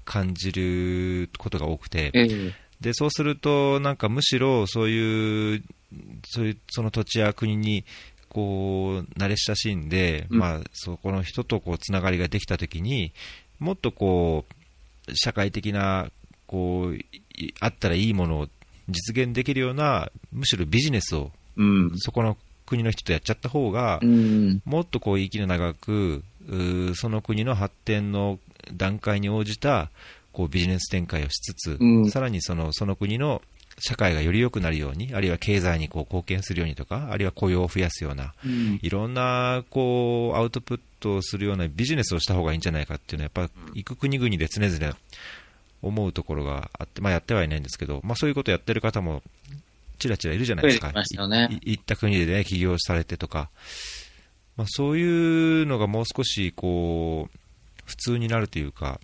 [0.04, 2.12] 感じることが多くて、
[2.80, 5.62] でそうすると、なんかむしろそういう
[6.26, 7.84] そういうその土地や国に
[8.38, 13.12] こう慣れ親しんで、うん、まあ、そこの人とこうつながりができたときに
[13.58, 14.44] もっとこ
[15.08, 16.08] う社会的な
[16.46, 16.98] こう
[17.58, 18.48] あったらいいものを
[18.88, 26.22] 実現できるようなむしろビジネスを、うん、そこの国の人とやっちゃった方が、うん、もっとこう息の長く
[26.94, 28.38] その国の発展の
[28.72, 29.90] 段階に応じた
[30.32, 33.42] こうビジネス展開をしつつ、うん、さらにそのその国の
[33.80, 44.96] 社会がより良くなるように、あるいは経済にこう貢献するようにとか、あるいは雇用を増やすような、うん、いろんなこうアウトプットをするようなビジネスをした方がいいんじゃないかっていうのは、やっぱ行く国々で常々
[45.82, 49.22] 思うところがあって、まあ、やってはいないんですけど、まあ、そういうことをやってる方も
[49.98, 50.92] ちらちらいるじゃないですか、ね、
[51.64, 53.50] 行った国でね、起業されてとか、
[54.56, 57.38] まあ、そういうのがもう少しこう
[57.84, 59.00] 普通になるというか、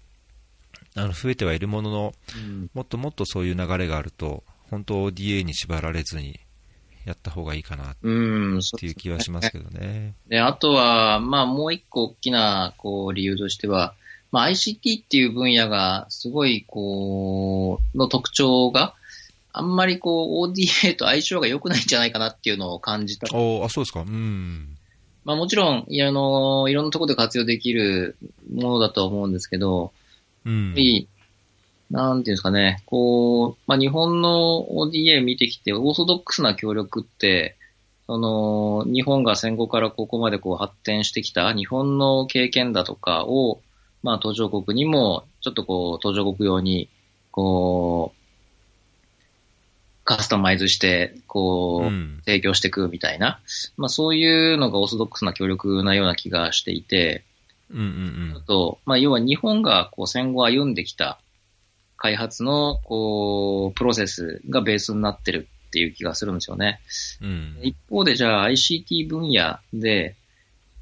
[0.96, 6.40] あの増えてはいるものの、うん、もっともっとそういう流れがあると、本当 ODA に縛られずに
[7.04, 8.06] やった方がいいかなって
[8.86, 10.14] いう気はしますけどね。
[10.28, 13.94] で、ね、あとは、まあもう一個大きなこう理由としては、
[14.32, 18.94] まあ ICT っていう分野がすごいこう、の特徴が、
[19.52, 23.26] あんまりこう ODA と相性が良くないんじゃないかなっていうのを感じた。
[23.26, 24.00] あ、そうですか。
[24.00, 24.76] うん。
[25.24, 28.16] まあもちろん、いや、あの、いろんなところで活用できる
[28.52, 29.92] ものだとは思うんですけど、
[30.44, 30.74] うん。
[31.94, 37.56] なんていうんですかね、こう、まあ日本の ODA 見てきて、オーソドックスな協力って、
[38.08, 43.62] その、日本が戦後からここまでこう発展してきた日本の経験だとかを、
[44.02, 46.88] まあ途上国にも、ちょっとこう、途上国用に、
[47.30, 49.24] こう、
[50.02, 53.38] カスタマイズして、こう、うん、提供していくみたいな、
[53.76, 57.22] まあそういうのがオーソドックスな協力なような気がしていて、
[57.70, 61.20] うんうんうん、と、まあ要は日本がこう戦後歩んできた
[62.04, 66.80] 開発の、こう、プロセスがベースになってるっていう気がするんですよね。
[67.22, 70.14] うん、一方でじゃあ ICT 分野で、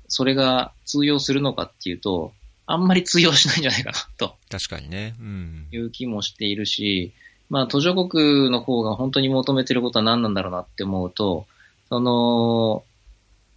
[0.08, 2.32] それが通用するのかっていうと、
[2.66, 4.34] あんまり通用しないんじゃないかなと。
[4.50, 5.14] 確かにね。
[5.20, 5.68] うん。
[5.70, 7.12] いう気もしているし、
[7.50, 11.46] まあ、途上国の方が本当に求めてることは何なんだろうなって思うと、
[11.88, 12.82] その、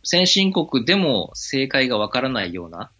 [0.03, 2.91] 先進国でも正解がわからないような、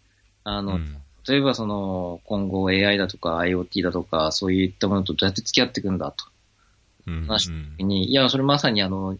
[0.42, 0.96] あの、うん、
[1.28, 6.24] 例えばその、今後 AI だとか IoT だとか、そういったものとどうやって付き合っていくんだと。
[7.06, 9.16] 話した時に、うん、いや、それまさにあの、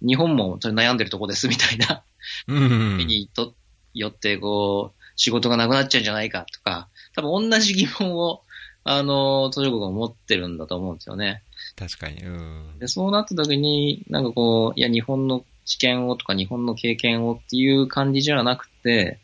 [0.00, 2.02] 日本もそれ悩んでるとこですみたいな、
[2.46, 3.54] うん、にと
[3.94, 8.42] よってこう、仕事がなくなっちゃうんじゃないかとか、多分同じ疑問を
[8.90, 11.42] あの、途上国が持ってるんだと思うんですよね。
[11.76, 12.24] 確かに。
[12.24, 12.78] うん。
[12.78, 19.18] で、そうなった時に、なんかこう、いや、日本の知見をとか日本の経験をっていう感じじゃなくて、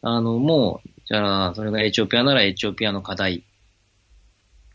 [0.00, 3.42] あの、もう、じゃあ、それがエチオピアならエチオピアの課題。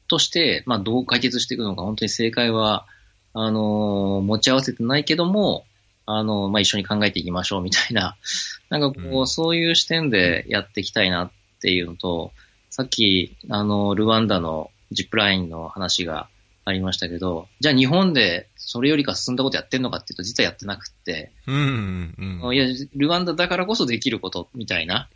[0.10, 2.86] として、まあ、どう解決していくのか、本当に正解は、
[3.34, 5.66] あの、持ち合わせてないけども、
[6.06, 7.62] あの、まあ、一緒に考えていきましょう。
[7.64, 8.18] みたいな、
[8.70, 11.32] なんかこう、うん、そういう視点でやっていきたいなっ
[11.62, 12.34] ていうのと、
[12.70, 16.28] さっき、あの、ルワンダのジップラインの話が
[16.66, 25.08] ありましたけど、じゃあ日本でそれよりか進んだことやってんのかっていうと実はやってなくて、うんうん、いや、ルワンダだからこそできることみたいな、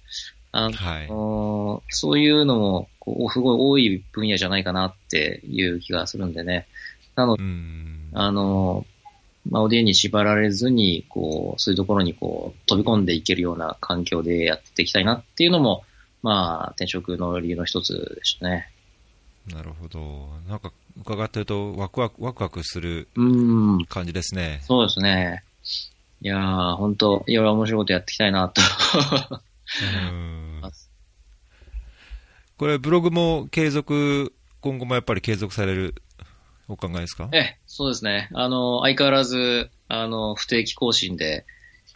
[0.51, 6.67] あの、はい、そういうのもこうすごい多い分野じゃないかなっていう気がするんでね。
[7.15, 7.43] なので、
[8.13, 8.85] あの、
[9.49, 15.83] まあ、オディに縛られずに、こう、そういうところにこう、飛び込んでいけるような環境でやっていきたいなっていうのも、
[16.21, 18.71] まあ、転職の理由の一つでしたね。
[19.47, 20.29] なるほど。
[20.47, 23.07] なんか、伺ってると、ワクワク、ワクワクする
[23.87, 24.59] 感じですね。
[24.63, 25.43] そうですね。
[26.21, 28.61] いやー、本当いろいろ面白いことやっていきたいなと。
[32.57, 35.95] これ、ブログも継続、今後もやっぱり継続される
[36.67, 37.29] お考えですか？
[37.31, 38.29] ええ、そうですね。
[38.33, 41.45] あの、相変わらず、あの、不定期更新で、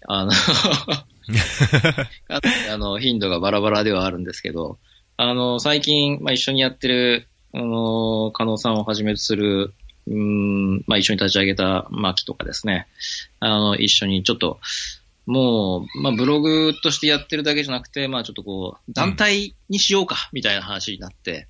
[0.08, 0.32] あの
[2.72, 4.80] あの、頻度がバラバラではあるんですけど、
[5.18, 9.74] あの、最近、まあ、一緒にやってる、あの、加納さんをはじめとする、
[10.08, 12.88] うん、まあ、一緒に立ち上げたマキとかですね、
[13.40, 14.60] あの、一緒にちょっと、
[15.26, 21.48] もう、まあ、ブログとしてやってるだけじゃなくて、まあ、ちょっとこう、団体にしようか、みたいな話になって、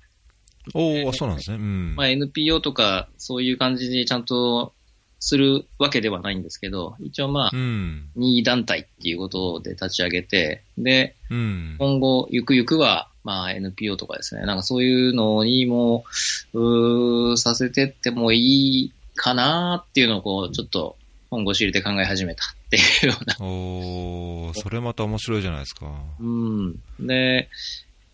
[0.74, 1.56] うん、おおそうなんですね。
[1.56, 1.94] うん。
[1.96, 4.72] まあ、NPO とか、そういう感じでちゃんと
[5.18, 16.04] するわけではないんですけど、一応まあ、うん、任意団体っていうことで立ち上げて、で、うん、今後、ゆくゆくは、まあ NPO とかですね、なんかそういうのにも、
[16.52, 20.96] うさせてってもいいかなっていうのをこう、ちょっと
[21.30, 22.44] 本腰入れて考え始めた
[22.76, 23.46] っていうような。
[23.46, 25.86] おそれまた面白いじゃないですか。
[26.20, 26.80] うん。
[27.00, 27.48] で、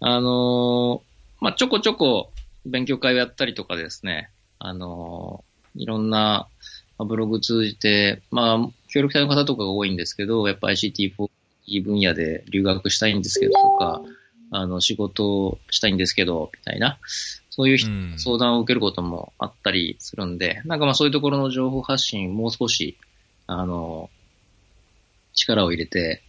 [0.01, 2.31] あのー、まあちょこちょこ
[2.67, 6.49] 勉強会をやったりとかですね、あのー、いろんな、
[6.99, 11.29] ブログ通じて、まあ、協力隊の方とかが多いんですけど、やっぱ ICT4
[11.83, 14.03] 分野で留学したいんですけどとか、
[14.51, 16.99] あの、仕事をしたいんですけど、みたいな、
[17.51, 22.97] そういう相談を受けることもあったりするんで、なんかまあそういうところの情報発信、もう少し、
[23.47, 24.11] あの、
[25.35, 26.23] 力を入れて、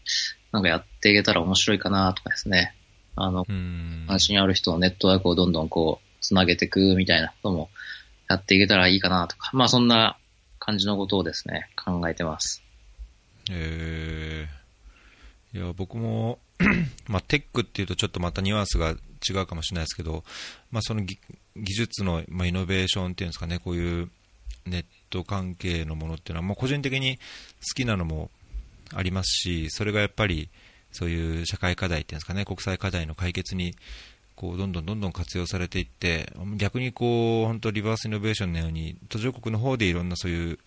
[0.52, 2.76] なんかやっていけたら面白いかなとかですね。
[3.16, 7.70] あの、関心ある人のネットワークをどんどんこう、つなげていくみたいなことも
[8.30, 10.18] やっていけたらいいかなとか、まあそんな
[10.60, 12.64] 感じのことをですね、考えてます。
[13.50, 16.40] えー、いや、僕も
[17.08, 18.92] まあ、テックっていうとちょっとまたニュアンスが
[19.28, 20.24] 違うかもしれないですけど、
[20.72, 21.18] まあ、その技
[21.56, 24.10] 術の、まあ、イノベーションっていうんですかね、こういう
[24.66, 27.22] ネット関係のものっていうのは、まあ、個人的に好
[27.76, 28.30] きなのも
[28.94, 30.50] ありますし、それがやっぱり
[30.92, 33.76] そういう社会課題っていうんですかね、国際課題の解決に
[34.36, 40.60] こうどんどんどんどん活用されていって逆にこう本当リバースイノベーションのように途上国の方でいろんなそういう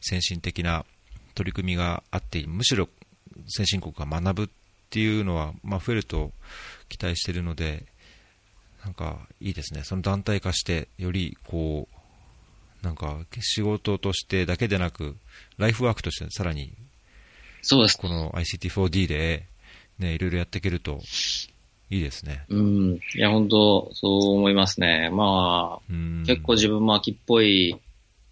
[0.00, 0.84] 先進的な
[1.36, 2.88] 取り組みがあってむしろ
[3.46, 4.48] 先進国が学ぶっ
[4.90, 6.32] ていうのは、まあ、増えると
[6.88, 7.84] 期待しているので
[8.84, 9.84] なんかいいですね。
[9.84, 11.86] その団体化してよりこ
[12.82, 15.16] うなんか仕事としてだけでなく
[15.56, 16.72] ライフワークとしてさらに
[17.62, 19.46] そうですこの ICT4D で、
[19.98, 21.00] ね、いろいろやっていけると
[21.90, 22.44] いいですね。
[22.48, 23.00] うん。
[23.14, 25.10] いや、本当そう思いますね。
[25.12, 25.92] まあ、
[26.26, 27.76] 結構自分も秋っぽい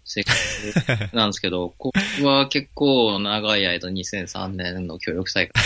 [0.05, 5.63] 生活なんですけど、 ここは結構長い間2003年の協力大会。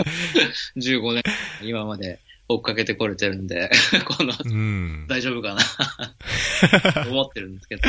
[0.76, 1.22] 15年、
[1.62, 3.70] 今まで追っかけてこれてるんで、
[4.04, 4.32] この、
[5.06, 7.06] 大丈夫かな？
[7.08, 7.82] 思ってるんですけど。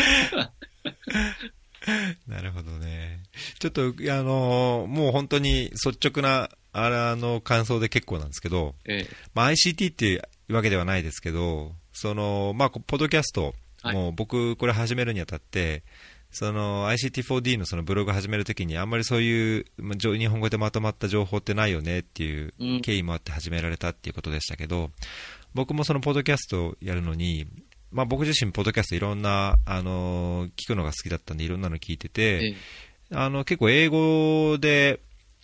[2.27, 3.23] なるほどね。
[3.59, 9.15] ちょっと、あのー、もう本当に率直なあの感想で結構なんですけど、ええ。
[9.33, 15.83] まあ、ICT っていうわけではないですけど、そのまあ、ポッドキャスト、はい、もう僕、これ始めるにあたって、
[16.29, 24.91] その ICT4D のそのブログ始めるときに、あんまりそういう日本語でまとまった情報ってないよねっていう経緯もあって始められたっていうことでしたけど、
[25.53, 27.47] 僕もそのポッドキャストをやるのに、
[27.91, 32.55] まあ、僕自身、ポッドキャストいろんな、あの聞くのが好きだったんで、いろんなの聞いてて、
[33.11, 34.99] あの結構英語で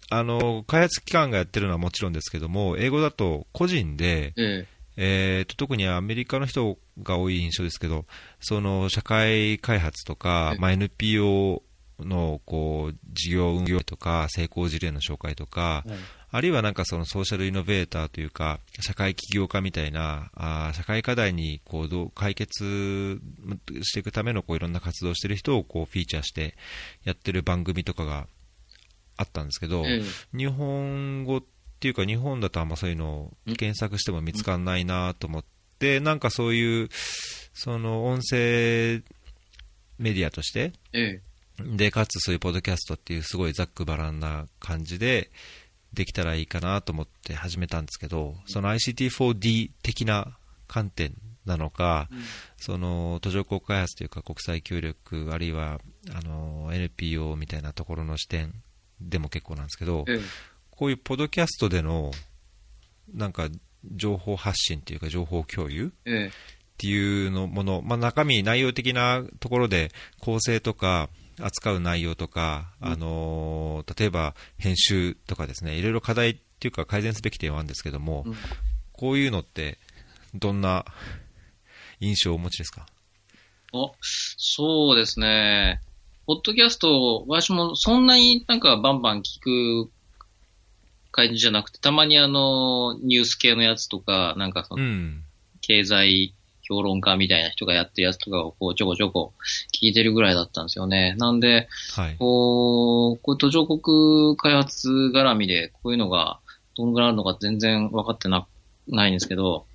[0.10, 5.42] あの開発機関がやってるのはもちろんですけども、英語だと個人で、ええ。
[5.42, 8.06] ーと、特にアメリカの人が多い印象ですけど、
[8.40, 11.64] その社会開発とか、まあ、NPO
[12.00, 15.84] のこう事業運用とか、成功事例の紹介とか、
[16.36, 23.20] あるいはなんかそのソーシャルイノベーターというか、社会起業家みたいな、あ社会課題にこうどう解決
[23.84, 26.56] していくためのこういろんな活動をしている人をこうフィーチャーして
[27.04, 28.26] やってる番組とかが
[29.16, 29.86] あったんですけど、
[30.36, 31.44] 日本語っ
[31.80, 35.46] ていうか、日本だとあんまそういうのを検索しても見つからないなと思っ
[35.78, 36.90] て、なんかそういう、
[37.54, 39.04] その音声
[40.00, 40.74] メディアとして、
[41.60, 45.30] で、かつそういうポッドキャストっていうすごいざっくばらんな感じで、
[45.94, 50.38] できたらいいかなと思って始めたんですけど、その ICT4D 的な
[50.68, 51.14] 観点
[51.46, 52.20] なのか、うん、
[52.58, 55.80] その途上国開発というか国際協力、あるいは
[56.14, 58.54] あの NPO みたいなところの視点
[59.00, 60.06] でも結構なんですけど、
[60.72, 62.12] こういうポッドキャストでの
[63.14, 63.50] なんか
[63.96, 65.92] 情報発信っていうか情報共有っ
[66.78, 71.10] ていうのもの、まあ、中身、内容的なところで構成とか
[71.44, 78.36] 扱う内容とか、うん、あの例えば編集とかですねいろいろ課題っていうか改善すべき点はあるんですけども、うん、
[78.92, 79.78] こういうのって
[80.34, 80.86] どんな
[82.00, 82.86] 印象をお持ちですか？
[83.74, 83.92] あ
[84.38, 85.82] そうですね。
[86.26, 89.92] ポッドキャスト、私もそんなになんかバンバン聞く
[91.12, 94.84] 感じじゃなくて、たまにあの、ニュース系のやつとか、なんかその、
[95.62, 96.34] 経済
[96.68, 99.34] 評論家みたいな人がやってるやつとかをこうちょこちょこ
[99.74, 101.16] 聞いてるぐらいだったんですよね。
[101.18, 106.40] なんで、はい、こう、こう途上国開発絡みでこういうのが
[106.76, 108.48] どのぐらいあるのか全然分かってな、
[108.88, 109.66] ないんですけど、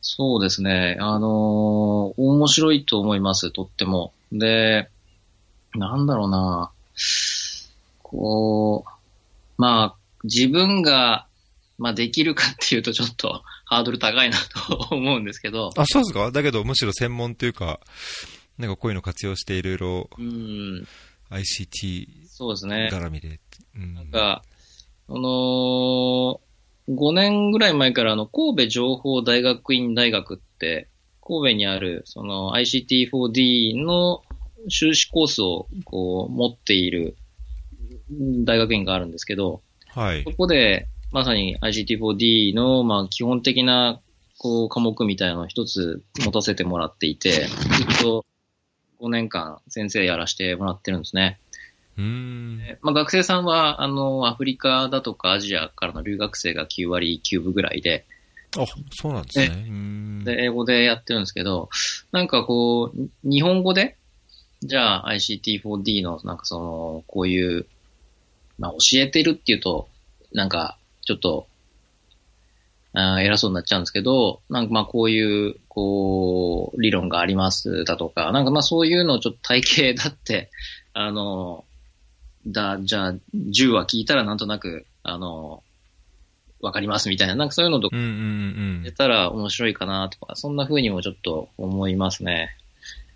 [0.00, 4.12] そうですね、あのー、面白いと思います、とっても。
[4.32, 4.90] で、
[5.74, 6.70] なんだろうな
[8.02, 8.90] こう、
[9.56, 11.26] まあ、自分が、
[11.78, 15.70] まあ、できるかっていうとちょっと ハードル高いなと思うんですけど。
[15.76, 16.30] あ、そうですか？
[16.30, 17.80] だけどむしろ専門というか、
[18.58, 20.86] なんかこういうの活用していろいろ、うん。
[21.30, 22.88] ICT そうですね。
[22.92, 23.40] 絡みで。
[23.76, 24.42] うん、なんか、
[25.08, 26.38] あのー、
[26.88, 30.88] 5年ぐらい前からあの、神戸情報大学院大学って、
[31.26, 34.22] 神戸にある、その ICT4D の
[34.68, 37.16] 修士コースをこう持っている
[38.44, 40.22] 大学院があるんですけど、はい。
[40.24, 44.00] そこで、まさに ICT4D の、まあ、基本的な、
[44.36, 47.46] こう、科目みたいなのを一つ持たせてもらっていて、ずっ
[48.02, 48.26] と
[49.00, 51.38] 5年間先生やらせてもらってるんですね。
[51.96, 58.06] うんまあ、学生さんは、あの、アフリカだとかアジアからの留学生が9割9分ぐらいで、
[58.58, 60.24] あ、そうなんですね。
[60.24, 61.68] で、英語でやってるんですけど、
[62.10, 63.96] なんかこう、日本語で、
[64.62, 67.66] じゃあ ICT4D のなんかその、こういう、
[68.58, 69.88] まあ教えてるっていうと、
[70.32, 71.46] なんか、ちょっと、
[72.94, 80.50] あ偉そうになっちゃうんですけど、なんかまあこういう、こう、理論がありますだとか、なんかまあそういうのをちょっと体系だって、
[80.94, 81.64] あの、
[82.46, 85.62] だ、じゃあ、10話聞いたらなんとなく、あの、
[86.60, 87.96] わかりますみたいな、なんかそういうのとか、
[88.84, 92.56] 出たら面白いかなとか、そんな風にもちょっと思いますね。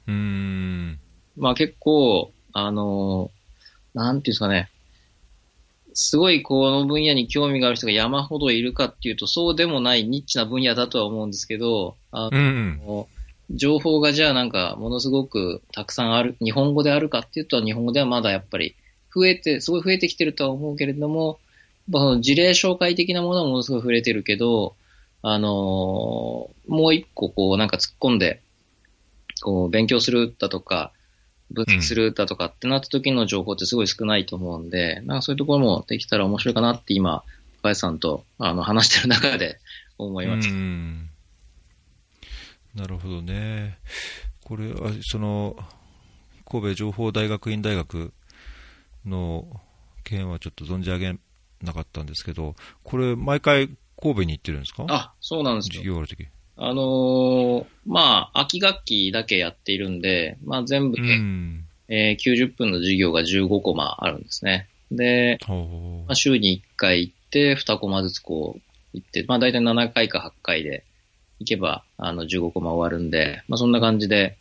[0.07, 0.99] うん。
[1.37, 3.31] まあ結構、あの、
[3.95, 4.71] なんていうんですかね、
[6.01, 13.07] すごいこの分野に興味がある人が山ほどいるかっていうと、そうでもないニッチな分野だとは思うんですけど、あの、うん
[13.51, 18.77] 情報がじゃあなんかものすごくたくさんある、日本語であるかっていうと、日本語ではまだやっぱり
[19.13, 21.41] 増えて、すごい増えてきてるとは思うけれども、
[21.91, 24.77] その事例紹介的なものはものすごい触れてるけど、
[25.23, 28.41] あのー、もう一個こうなんか突っ込んで、
[29.43, 30.93] こう勉強するだとか、
[31.51, 37.23] 分析するだとかってなった時の情報ってすごい少ないと思うんで、なんかそういうところもできたら面白いかなって今、
[37.59, 39.59] 深井さんとあの話してる中で
[39.97, 40.49] 思います。
[42.75, 43.79] なるほどね。
[44.45, 45.57] これは、その、
[46.49, 48.13] 神戸情報大学院大学
[49.05, 49.61] の
[50.05, 51.19] 件はちょっと存じ上げ
[51.61, 53.69] なかったんですけど、これ、毎回
[54.01, 54.87] 神戸に行ってるんですか？
[54.89, 55.73] あ、そうなんですよ。
[55.81, 56.27] 授業あるとき。
[56.61, 64.69] あのー、まあ、秋学期だけやっているんで、まあ全部で、うん、えー、90分の授業が15コマあるんですね。
[64.91, 68.61] で、まあ、週に1回行って、2コマずつこう
[68.93, 70.85] 行って、まあ大体7回か8回で
[71.39, 74.37] 行けば、あの15コマ終わるんで、まあそんな感じで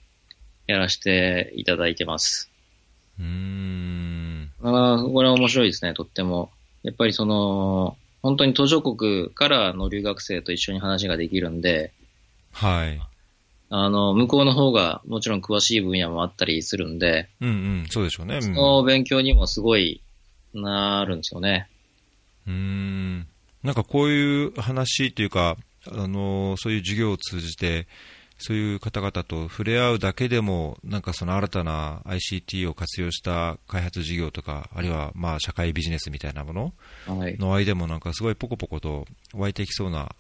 [0.65, 2.49] やらせていただいてます。
[3.19, 4.51] うーん。
[4.63, 6.49] あこれは面白いですね、とっても。
[6.81, 11.93] やっぱりその、本当に途上国からの留学生と一緒に話ができるんで、
[12.57, 12.99] はい。
[13.69, 18.35] あの、向こうの方がもちろん詳しい分野もあったりするんで、うんうん、そうでしょうね。
[18.35, 20.01] うん、その勉強にもすごい
[20.55, 21.69] なるんですよね。
[22.47, 23.27] うん。
[23.61, 25.55] なんかこういう話というか、
[25.85, 27.87] あの、そういう授業を通じて、
[28.39, 36.73] そういう方々と触れ合うだけでも、なんかその新たな ICT を活用した開発事業とか、あるいはまあ社会ビジネスみたいなもの
[37.07, 40.15] の間もなんかすごいポコポコと湧いてきそうな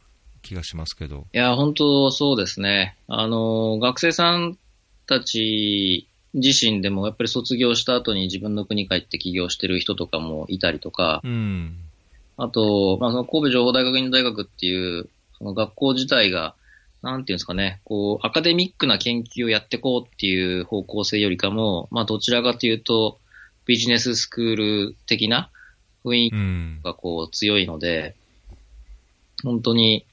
[0.47, 1.27] 気がしますけど。
[1.33, 2.97] いや、本当そうですね。
[3.07, 4.57] あの、学生さん
[5.05, 11.77] たち自身でもやっぱり卒業した後に自分の国帰って起業してる人とかもいたりとか、うん、
[12.37, 16.55] あと、まあ、その神戸情報大学院大学っていう、その学校自体が、
[17.01, 23.19] なんていうんですかね、こう、アカデミックな研究をやっていこうっていう方向性よりかも、まあ、どちらかというと、
[23.65, 25.49] ビジネススクール的な
[26.05, 26.31] 雰囲
[26.79, 28.15] 気がこう強いので、
[29.43, 30.05] うん、本当に、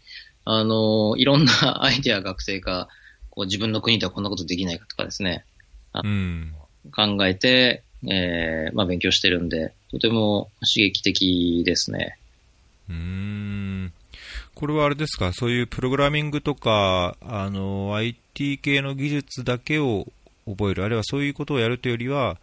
[0.45, 1.53] あの、いろんな
[1.85, 2.89] アイデア学生が、
[3.31, 5.45] こう自分の国ではこんなことできないかとかですね、
[5.93, 6.55] うん、
[6.93, 12.19] 考えて、えー、まあ勉強してるんで、とても刺激的ですね。
[12.89, 13.93] うん。
[14.55, 20.07] これはあれですか、そういうプログラミングとか、あの、IT 系の技術だけを
[20.47, 22.39] 覚える、あるいはそういうことをやるというよりは、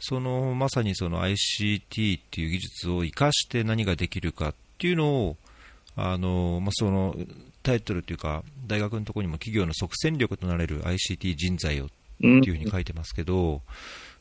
[0.00, 5.36] その、まさにその ICT っていう技術を活かして何ができるかっていうのを、
[5.96, 7.14] あのまあ、その
[7.62, 11.88] タイトルというか、大学のところにも企業の即戦力となれる ICT 人材をっ
[12.18, 13.62] ていうふうに書いてますけど、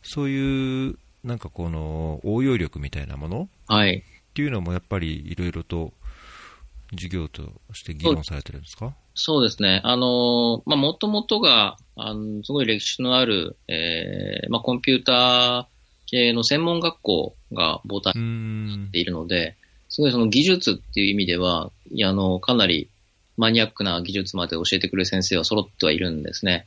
[0.04, 5.94] そういうなんかこの応用力みたいなもの、はい、っていうのもやっぱりいろいろと
[6.92, 7.44] 授業と
[7.74, 8.94] して議論されてるんですか？
[9.14, 9.82] そうですね。
[9.84, 15.66] あの、まあ、もともとが、あの、すごい歴史のある、えー、まあ、コンピューター
[16.06, 19.58] 系の専門学校が母体になっているので、
[19.92, 22.90] すごいその技術っていう意味では、いや、あの、かなり
[23.38, 26.66] マニアックな技術まで教えてくれる先生は揃ってはいるんですね。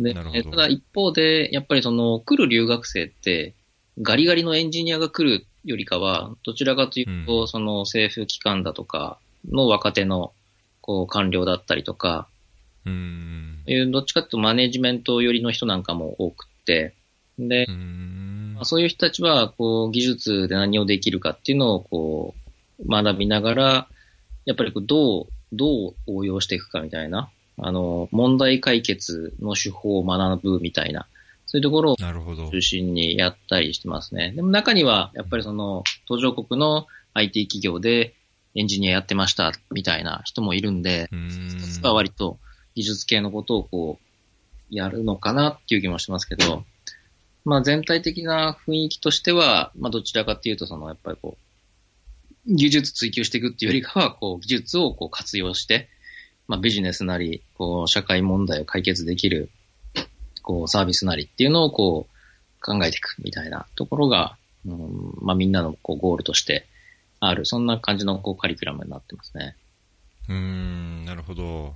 [0.00, 3.54] で、ただ一方で、やっぱりその、来る留学生って、
[4.02, 10.32] ガリガリのエンジニアが来るよりかは、どちらかというと、その政府機関だとかの若手の
[10.80, 12.28] こう官僚だったりとか、
[12.84, 13.62] うん。
[13.90, 16.94] どっちかというとマネジメント寄りの人なんかも多くって、
[17.38, 22.45] で、まあ、そういう人たちは、こう、技術で何をできるかっていうのを、こう、
[22.84, 23.88] 学びながら、
[24.44, 31.06] やっぱりこうどう、どう応用していくかみたいな、あの、問題解決の手法を学ぶみたいな、
[31.46, 34.32] そういうところを中心にやったりしてますね。
[34.32, 38.14] でも中には、やっぱりその、途上国の IT 企業で
[38.54, 41.08] エンジニアやってましたみたいな人もいるんで、
[41.58, 42.38] 一つは割と
[42.74, 44.06] 技術系のことをこう、
[44.68, 46.64] やるのかなっていう気もしますけど、
[47.44, 51.45] まあ全体的な雰囲気としては、まあどちらかっていうと、そのやっぱりこう、
[52.46, 55.88] 技術追求していくっていうよりかは、こう技術をこう活用して、
[56.48, 59.50] まあビジネスなり、こう社会問題を解決できる
[60.46, 66.66] こう、サービスなりっていうのをこう、考えていくみたいなところが、うん、まあみんなのこうゴールとして
[67.18, 69.56] ある、そんな感じのこうカリキュラムになってますね。
[70.28, 71.74] うん、なるほど。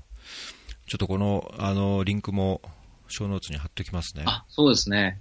[0.87, 2.63] ちょっとこの、あの、リンクも、
[3.09, 4.23] 小ノーツに貼っておきますね。
[4.27, 5.19] あ、そうですね。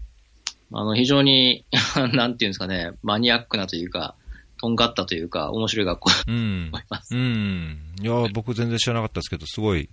[0.71, 1.65] あの、非常に
[2.13, 4.15] なんていうんですかね、マニアックなというか、
[4.59, 7.15] とんがったというか、面白い学校だと思います。
[7.15, 7.95] うん。
[8.01, 9.89] いや、僕全然知らなかったですけど、すごい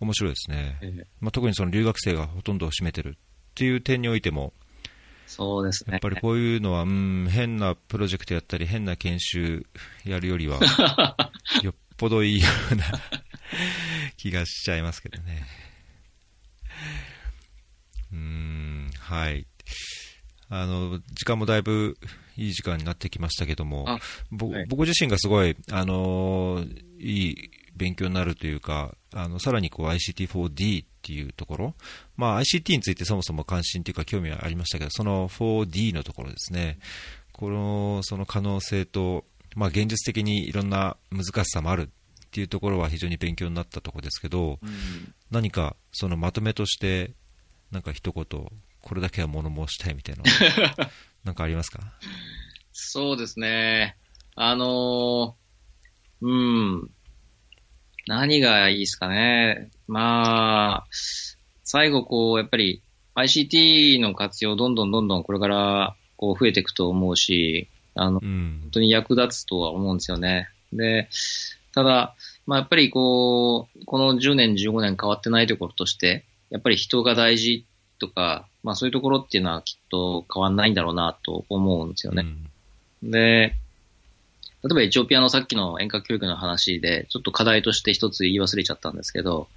[0.00, 0.78] 面白いですね。
[0.82, 3.12] えー、まあ、特にその留学生がほとんどを占めてるっ
[3.54, 4.52] ていう点においても、
[5.26, 5.92] そうですね。
[5.92, 9.64] やっぱりこういうのは、うん、変なプロジェクトやったり、変な研修
[10.04, 10.58] やるよりは、
[11.62, 12.84] よっぽどいいような
[14.18, 15.46] 気がしちゃいますけどね。
[18.12, 19.46] うん、はい。
[20.54, 21.96] あの、時間もだいぶ
[22.36, 24.00] いい時間になってきましたけども、はい、
[24.68, 26.62] 僕自身がすごい、あの
[26.98, 31.74] いい勉強になるというか、あの、さらにこう ICT4D っていうところ、
[32.18, 36.78] まあ ICT についてそもそも関心というか興味はありましたけど、その 4D のところですね、
[37.32, 39.24] この、その可能性と、
[39.56, 41.88] まあ現実的にいろんな難しさもある
[42.26, 47.12] っていうところは非常に勉強になったところですけど、うん、何かそのまとめとして、
[47.70, 48.24] なんか一言、
[48.82, 50.22] これだけは物申したいみたいな
[51.24, 51.80] なんかありますか？
[52.72, 53.96] そうですね。
[54.34, 56.28] あのー、う
[56.82, 56.90] ん。
[58.06, 59.70] 何がいいですかね。
[59.86, 60.86] まあ、
[61.62, 62.82] 最後こう、やっぱり
[63.14, 70.48] ICT の活用どんどんどんどんこれからこう増えていくと思うし、あの、うん、本当に役立つとは思うんですよね。
[70.72, 71.08] で、
[71.74, 72.14] ただ、
[72.46, 77.66] まあやっぱりこう、この10年15年変わってないところとして、やっぱり人が大事
[77.98, 82.24] とか、まあそういうところっていうのはきっと変わんないんだろうなと思うんですよね。
[83.02, 83.54] うん、で、
[84.62, 89.48] 例えばエチオピアのさっきの遠隔教育の話で、ちょっと課題として一つ言い忘れちゃったんですけど、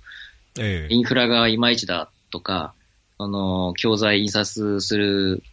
[0.59, 2.73] ええ、インフラがいまいちだとか、
[3.17, 5.43] あの、教材印刷する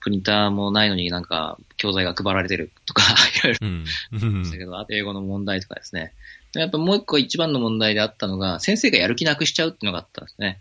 [0.00, 3.02] プリンターもないのになんか教材が配られてるとか、
[3.44, 6.14] いろいろ、うん、だけど、あと英語の問題とかですね。
[6.54, 10.60] やっぱもう一個一番の問題であったのが、先生がやる気なくしちゃうっていうのがあったんですね。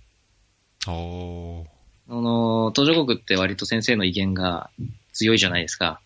[0.88, 1.66] お
[2.10, 4.70] あの、途上国って割と先生の威厳が
[5.14, 6.02] 強いじゃないですか。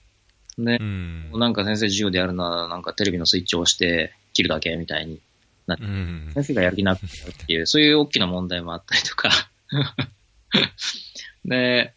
[0.57, 5.19] ね、うん、なんか先生授業でやるなら、なんかテレビのスイッチを押して切るだけみたいに
[5.67, 9.29] なって、うん、先生がやる気なくなるっていう、 そういう大きな問題もあったりとか。
[11.45, 11.93] で、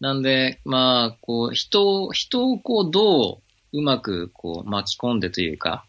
[0.00, 3.44] なんで、まあ、こう、人を、人をこう、どう
[3.74, 5.84] うまくこう巻き込んでというか、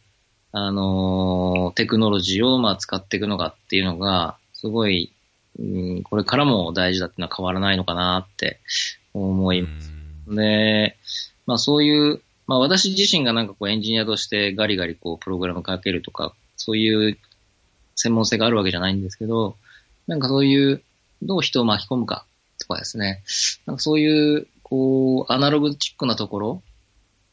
[0.51, 5.13] あのー、テクノロジーをまあ使っていくのかっていうのが、すごい、
[5.59, 5.63] う
[5.99, 8.59] ん、これからも大事だっていうのは変わらないのかなって
[9.13, 9.91] 思います。
[10.27, 10.97] で、
[11.45, 17.17] まあそういう、まあ私自身がなんかこうエンジニアとしてガリガリこうプログラムかけるとか、そういう
[17.95, 19.55] 専門性があるわけじゃないんですけど、
[20.07, 20.81] なんかそういう、
[21.21, 22.25] どう人を巻き込むか
[22.59, 23.23] とかですね、
[23.65, 26.61] なんかそういう、こう、アナログチックなところ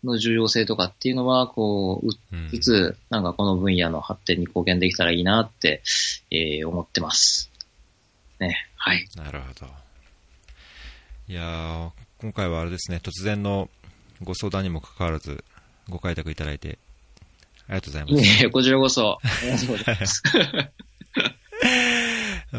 [0.04, 5.82] の重要性とかっていうのは、こう、いつ、なんかこの分野の発展に貢献できたらいいなって、
[6.30, 7.51] えー、思ってます。
[8.42, 9.06] ね、はい。
[9.16, 9.66] なるほど。
[11.28, 13.70] いや今回はあれですね、突然の
[14.22, 15.44] ご相談にもかかわらず、
[15.88, 16.78] ご開拓いただいて、
[17.68, 18.44] ありがとうございます。
[18.44, 19.18] いこちらこそ。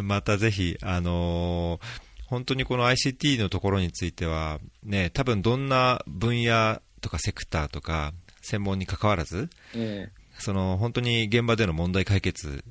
[0.01, 10.09] またぜひ、あのー、本当にこの ICT のところについては、ね、多分どんな分野とかセクターとか、専門に関わらず、え
[10.39, 12.63] その本当に現場での問題解決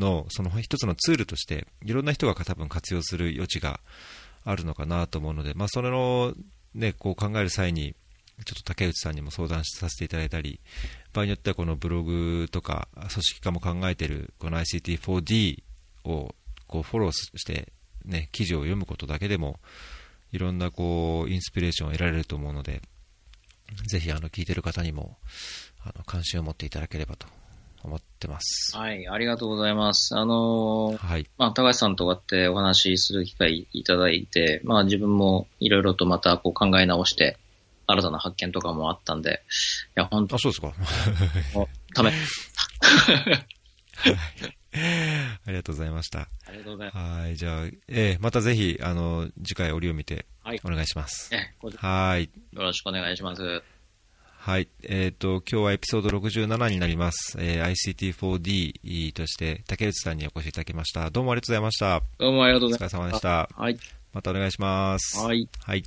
[0.00, 3.80] のその一つのツールとして、いろんな人が多分活用する余地が
[4.44, 6.34] あるのかなと思うので、まあ、それの、
[6.74, 7.94] ね、こう考える際に、
[8.44, 10.60] ちょっと竹内さんにも相談させていただいたり、
[11.12, 15.62] 場合によってはこのブログとか組織化も考えているこの ICT4D
[16.04, 16.34] を
[16.66, 17.72] こうフォローして、
[18.04, 19.60] ね、記事を読むことだけでも
[20.32, 22.80] いろんなこうインスピレーションを得られると思うので、
[23.88, 25.18] ぜひあの聞いてる方にも
[25.84, 27.26] あの関心を持っていただければと
[27.82, 28.76] 思ってます。
[28.76, 30.14] はい、ありがとうございます。
[30.16, 31.26] あのー、はい。
[31.38, 37.38] まあ、高橋さんとかってお話しする機会いただいて、まあ、自分もいろいろとまたこう考え直して、
[37.86, 39.42] 新たな発見とかもあったんで、
[39.96, 40.72] いや、本当あ、そうですか。
[41.94, 42.12] ため。
[44.72, 46.20] ありがとうございました。
[46.20, 47.20] ありがとうございます。
[47.22, 50.26] はい、じゃあ、えー、またぜひ、あの、次回折を見て、
[50.64, 51.34] お願いします。
[51.34, 52.30] はい、はい。
[52.52, 53.62] よろしくお願いします。
[54.42, 54.68] はい。
[54.84, 57.36] えっ、ー、と、今日はエピソード67になります。
[57.38, 61.10] えー、ICT4D として、竹内さんにお越しいただきました。
[61.10, 62.00] どうもありがとうございました。
[62.16, 62.96] どうもありがとうございます。
[62.96, 63.50] お疲れ様でした。
[63.54, 63.78] はい。
[64.14, 65.18] またお願いします。
[65.18, 65.46] はい。
[65.62, 65.84] はい。